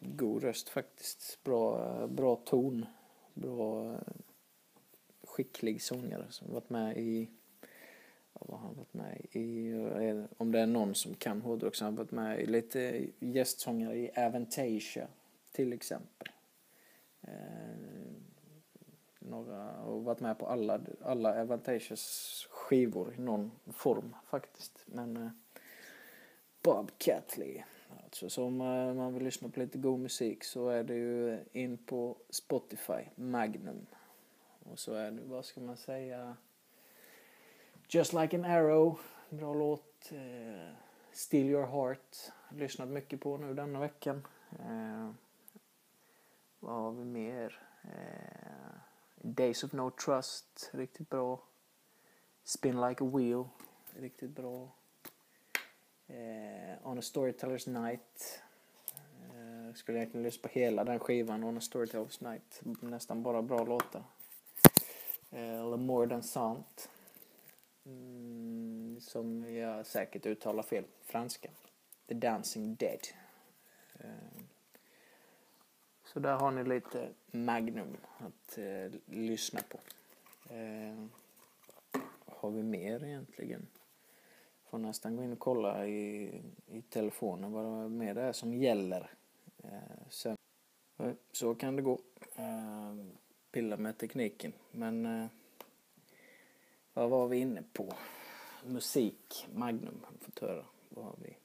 god 0.00 0.42
röst 0.42 0.68
faktiskt. 0.68 1.38
Bra, 1.44 2.06
bra 2.06 2.36
ton. 2.36 2.86
Bra 3.34 3.92
eh, 3.92 4.00
skicklig 5.24 5.82
sångare 5.82 6.26
som 6.30 6.52
varit 6.52 6.70
med 6.70 6.98
i 6.98 7.28
vad 8.40 8.60
har 8.60 8.66
han 8.66 8.76
varit 8.76 8.94
med 8.94 9.26
i? 9.32 9.72
Om 10.36 10.52
det 10.52 10.60
är 10.60 10.66
någon 10.66 10.94
som 10.94 11.14
kan 11.14 11.40
hårdrock 11.40 11.74
så 11.74 11.84
har 11.84 11.90
han 11.90 11.96
varit 11.96 12.10
med 12.10 12.40
i 12.40 12.46
lite 12.46 13.06
gästsångare 13.18 13.96
i 13.96 14.10
Avantasia 14.16 15.08
till 15.52 15.72
exempel. 15.72 16.28
Eh, 17.22 17.32
några, 19.18 19.82
och 19.82 20.04
varit 20.04 20.20
med 20.20 20.38
på 20.38 20.46
alla, 20.46 20.80
alla 21.02 21.40
Avantasias 21.40 22.46
skivor 22.50 23.14
i 23.14 23.20
någon 23.20 23.50
form 23.66 24.16
faktiskt. 24.30 24.82
Men 24.86 25.16
eh, 25.16 25.30
Bob 26.62 26.90
Catley. 26.98 27.62
Alltså, 28.04 28.30
så 28.30 28.44
om 28.44 28.60
eh, 28.60 28.94
man 28.94 29.14
vill 29.14 29.24
lyssna 29.24 29.48
på 29.48 29.60
lite 29.60 29.78
god 29.78 30.00
musik 30.00 30.44
så 30.44 30.68
är 30.68 30.84
det 30.84 30.94
ju 30.94 31.38
in 31.52 31.78
på 31.78 32.16
Spotify, 32.30 33.02
Magnum. 33.14 33.86
Och 34.58 34.78
så 34.78 34.94
är 34.94 35.10
det, 35.10 35.22
vad 35.24 35.44
ska 35.44 35.60
man 35.60 35.76
säga, 35.76 36.36
Just 37.90 38.12
Like 38.12 38.36
an 38.36 38.44
Arrow, 38.44 38.98
bra 39.30 39.54
låt. 39.54 40.12
Eh, 40.12 40.74
Still 41.12 41.46
Your 41.46 41.66
Heart, 41.66 42.16
lyssnat 42.48 42.88
mycket 42.88 43.20
på 43.20 43.36
nu 43.36 43.54
denna 43.54 43.80
veckan. 43.80 44.26
Eh, 44.52 45.10
vad 46.60 46.74
har 46.74 46.92
vi 46.92 47.04
mer? 47.04 47.60
Eh, 47.84 48.70
Days 49.16 49.64
of 49.64 49.72
No 49.72 49.90
Trust, 49.90 50.70
riktigt 50.72 51.10
bra. 51.10 51.40
Spin 52.44 52.80
Like 52.80 53.04
a 53.04 53.10
Wheel, 53.14 53.44
riktigt 53.96 54.30
bra. 54.30 54.68
Eh, 56.06 56.86
On 56.86 56.98
a 56.98 57.02
Storyteller's 57.02 57.82
Night. 57.82 58.42
Eh, 59.22 59.74
skulle 59.74 59.98
egentligen 59.98 60.22
lyssna 60.24 60.42
på 60.42 60.48
hela 60.48 60.84
den 60.84 60.98
skivan, 60.98 61.44
On 61.44 61.56
a 61.56 61.60
Storyteller's 61.60 62.30
Night. 62.30 62.60
Nästan 62.80 63.22
bara 63.22 63.42
bra 63.42 63.64
låtar. 63.64 64.04
Eh, 65.30 65.60
eller 65.60 65.76
More 65.76 66.08
Than 66.08 66.22
Sant. 66.22 66.90
Mm, 67.88 69.00
som 69.00 69.54
jag 69.54 69.86
säkert 69.86 70.26
uttalar 70.26 70.62
fel. 70.62 70.84
Franska. 71.02 71.50
The 72.06 72.14
Dancing 72.14 72.74
Dead. 72.74 73.00
Eh, 74.00 74.42
så 76.04 76.20
där 76.20 76.36
har 76.36 76.50
ni 76.50 76.64
lite 76.64 77.08
Magnum 77.26 77.96
att 78.18 78.58
eh, 78.58 78.92
lyssna 79.06 79.60
på. 79.68 79.78
Eh, 80.54 81.04
har 82.26 82.50
vi 82.50 82.62
mer 82.62 83.04
egentligen? 83.04 83.66
Får 84.64 84.78
nästan 84.78 85.16
gå 85.16 85.24
in 85.24 85.32
och 85.32 85.38
kolla 85.38 85.86
i, 85.86 86.30
i 86.66 86.82
telefonen 86.82 87.52
vad 87.52 87.90
mer 87.90 88.14
det 88.14 88.22
är 88.22 88.32
som 88.32 88.54
gäller. 88.54 89.10
Eh, 89.64 90.08
sen, 90.08 90.36
så 91.32 91.54
kan 91.54 91.76
det 91.76 91.82
gå. 91.82 91.98
Eh, 92.36 92.94
pilla 93.50 93.76
med 93.76 93.98
tekniken. 93.98 94.52
Men 94.70 95.06
eh, 95.06 95.26
vad 96.98 97.10
var 97.10 97.28
vi 97.28 97.36
inne 97.38 97.62
på? 97.72 97.94
Musik, 98.64 99.46
Magnum, 99.54 100.00
har 100.04 100.12
fått 100.20 100.38
höra. 100.38 100.64
Vad 100.88 101.04
har 101.04 101.14
vi? 101.22 101.36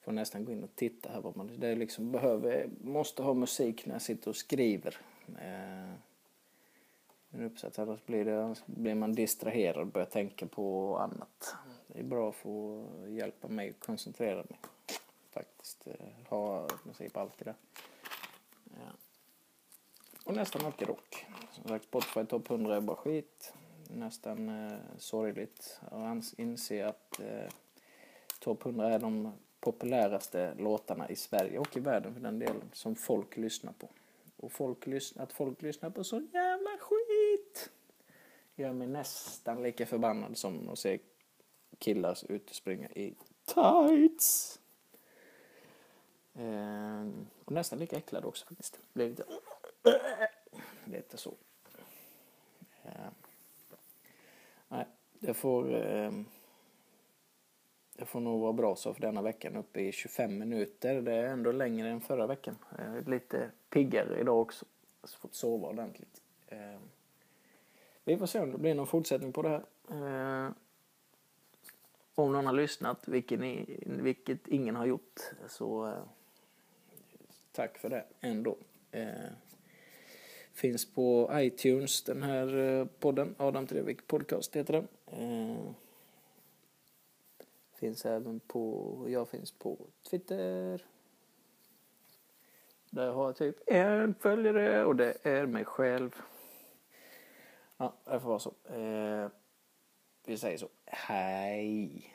Får 0.00 0.12
nästan 0.12 0.44
gå 0.44 0.52
in 0.52 0.64
och 0.64 0.76
titta 0.76 1.10
här 1.12 1.20
vad 1.20 1.36
man... 1.36 1.50
Det 1.58 1.68
är 1.68 1.76
liksom 1.76 2.12
behöver, 2.12 2.70
måste 2.80 3.22
ha 3.22 3.34
musik 3.34 3.86
när 3.86 3.94
jag 3.94 4.02
sitter 4.02 4.28
och 4.30 4.36
skriver. 4.36 4.96
Eh, 5.38 5.94
en 7.30 7.42
uppsats, 7.42 7.78
annars 7.78 8.04
blir, 8.06 8.24
det, 8.24 8.54
blir 8.66 8.94
man 8.94 9.14
distraherad 9.14 9.76
och 9.76 9.86
börjar 9.86 10.06
tänka 10.06 10.46
på 10.46 10.96
annat. 10.98 11.54
Det 11.86 11.98
är 11.98 12.04
bra 12.04 12.32
för 12.32 12.82
att 13.04 13.10
hjälpa 13.10 13.48
mig 13.48 13.70
att 13.70 13.80
koncentrera 13.80 14.36
mig. 14.36 14.58
Faktiskt. 15.30 15.86
Eh, 15.86 15.94
ha 16.28 16.66
i 16.66 16.84
princip 16.84 17.16
alltid 17.16 17.46
det. 17.46 17.54
Ja. 18.64 18.92
Och 20.24 20.34
nästan 20.34 20.66
alltid 20.66 20.88
rock. 20.88 21.26
Som 21.52 21.64
sagt, 21.64 21.84
Spotify 21.84 22.24
topp 22.24 22.50
100 22.50 22.76
är 22.76 22.80
bara 22.80 22.96
skit 22.96 23.54
nästan 23.94 24.48
eh, 24.48 24.78
sorgligt 24.98 25.80
att 25.80 26.34
inse 26.36 26.86
att 26.86 27.20
eh, 27.20 27.48
topp 28.38 28.66
100 28.66 28.94
är 28.94 28.98
de 28.98 29.32
populäraste 29.60 30.54
låtarna 30.54 31.08
i 31.08 31.16
Sverige 31.16 31.58
och 31.58 31.76
i 31.76 31.80
världen 31.80 32.14
för 32.14 32.20
den 32.20 32.38
delen 32.38 32.70
som 32.72 32.96
folk 32.96 33.36
lyssnar 33.36 33.72
på. 33.72 33.88
Och 34.36 34.52
folk 34.52 34.86
lyssnar, 34.86 35.22
att 35.22 35.32
folk 35.32 35.62
lyssnar 35.62 35.90
på 35.90 36.04
så 36.04 36.20
jävla 36.32 36.70
skit 36.80 37.70
gör 38.54 38.72
mig 38.72 38.86
nästan 38.86 39.62
lika 39.62 39.86
förbannad 39.86 40.36
som 40.36 40.68
att 40.68 40.78
se 40.78 40.98
killar 41.78 42.18
utspringa 42.28 42.88
i 42.88 43.14
tights. 43.44 44.60
Eh, 46.34 47.08
och 47.44 47.52
nästan 47.52 47.78
lika 47.78 47.96
äcklad 47.96 48.24
också 48.24 48.46
faktiskt. 48.46 48.80
Blir 48.92 49.08
lite, 49.08 49.24
lite 50.84 51.16
så. 51.16 51.34
Eh, 52.82 53.08
det 55.20 55.34
får, 55.34 55.74
eh, 55.74 56.12
det 57.92 58.04
får 58.04 58.20
nog 58.20 58.40
vara 58.40 58.52
bra 58.52 58.76
så 58.76 58.94
för 58.94 59.00
denna 59.00 59.22
veckan 59.22 59.56
uppe 59.56 59.80
i 59.80 59.92
25 59.92 60.38
minuter. 60.38 61.02
Det 61.02 61.12
är 61.12 61.24
ändå 61.24 61.52
längre 61.52 61.88
än 61.88 62.00
förra 62.00 62.26
veckan. 62.26 62.56
Jag 62.78 62.96
är 62.96 63.10
lite 63.10 63.50
piggare 63.70 64.20
idag 64.20 64.40
också. 64.40 64.64
Jag 65.02 65.08
har 65.08 65.18
fått 65.18 65.34
sova 65.34 65.68
ordentligt. 65.68 66.22
Eh, 66.46 66.78
vi 68.04 68.16
får 68.16 68.26
se 68.26 68.40
om 68.40 68.52
det 68.52 68.58
blir 68.58 68.74
någon 68.74 68.86
fortsättning 68.86 69.32
på 69.32 69.42
det 69.42 69.48
här. 69.48 69.64
Eh, 69.90 70.52
om 72.14 72.32
någon 72.32 72.46
har 72.46 72.52
lyssnat, 72.52 73.08
vilket, 73.08 73.40
ni, 73.40 73.78
vilket 73.86 74.48
ingen 74.48 74.76
har 74.76 74.86
gjort, 74.86 75.20
så 75.48 75.86
eh, 75.86 76.02
tack 77.52 77.78
för 77.78 77.88
det 77.88 78.04
ändå. 78.20 78.56
Eh, 78.90 79.30
finns 80.52 80.94
på 80.94 81.30
iTunes, 81.34 82.02
den 82.02 82.22
här 82.22 82.56
eh, 82.58 82.84
podden. 82.84 83.34
Adam 83.38 83.66
Trevik 83.66 84.06
Podcast 84.06 84.56
heter 84.56 84.72
den. 84.72 84.88
Eh, 85.12 85.72
finns 87.74 88.06
även 88.06 88.40
på, 88.40 89.04
jag 89.08 89.28
finns 89.28 89.52
på 89.52 89.78
Twitter. 90.10 90.86
Där 92.90 93.12
har 93.12 93.24
jag 93.24 93.36
typ 93.36 93.56
en 93.66 94.14
följare 94.14 94.84
och 94.84 94.96
det 94.96 95.16
är 95.22 95.46
mig 95.46 95.64
själv. 95.64 96.22
Ja, 97.76 97.94
det 98.04 98.20
får 98.20 98.28
vara 98.28 98.38
så. 98.38 98.54
Eh, 98.64 99.28
vi 100.24 100.38
säger 100.38 100.58
så. 100.58 100.68
Hej! 100.86 102.14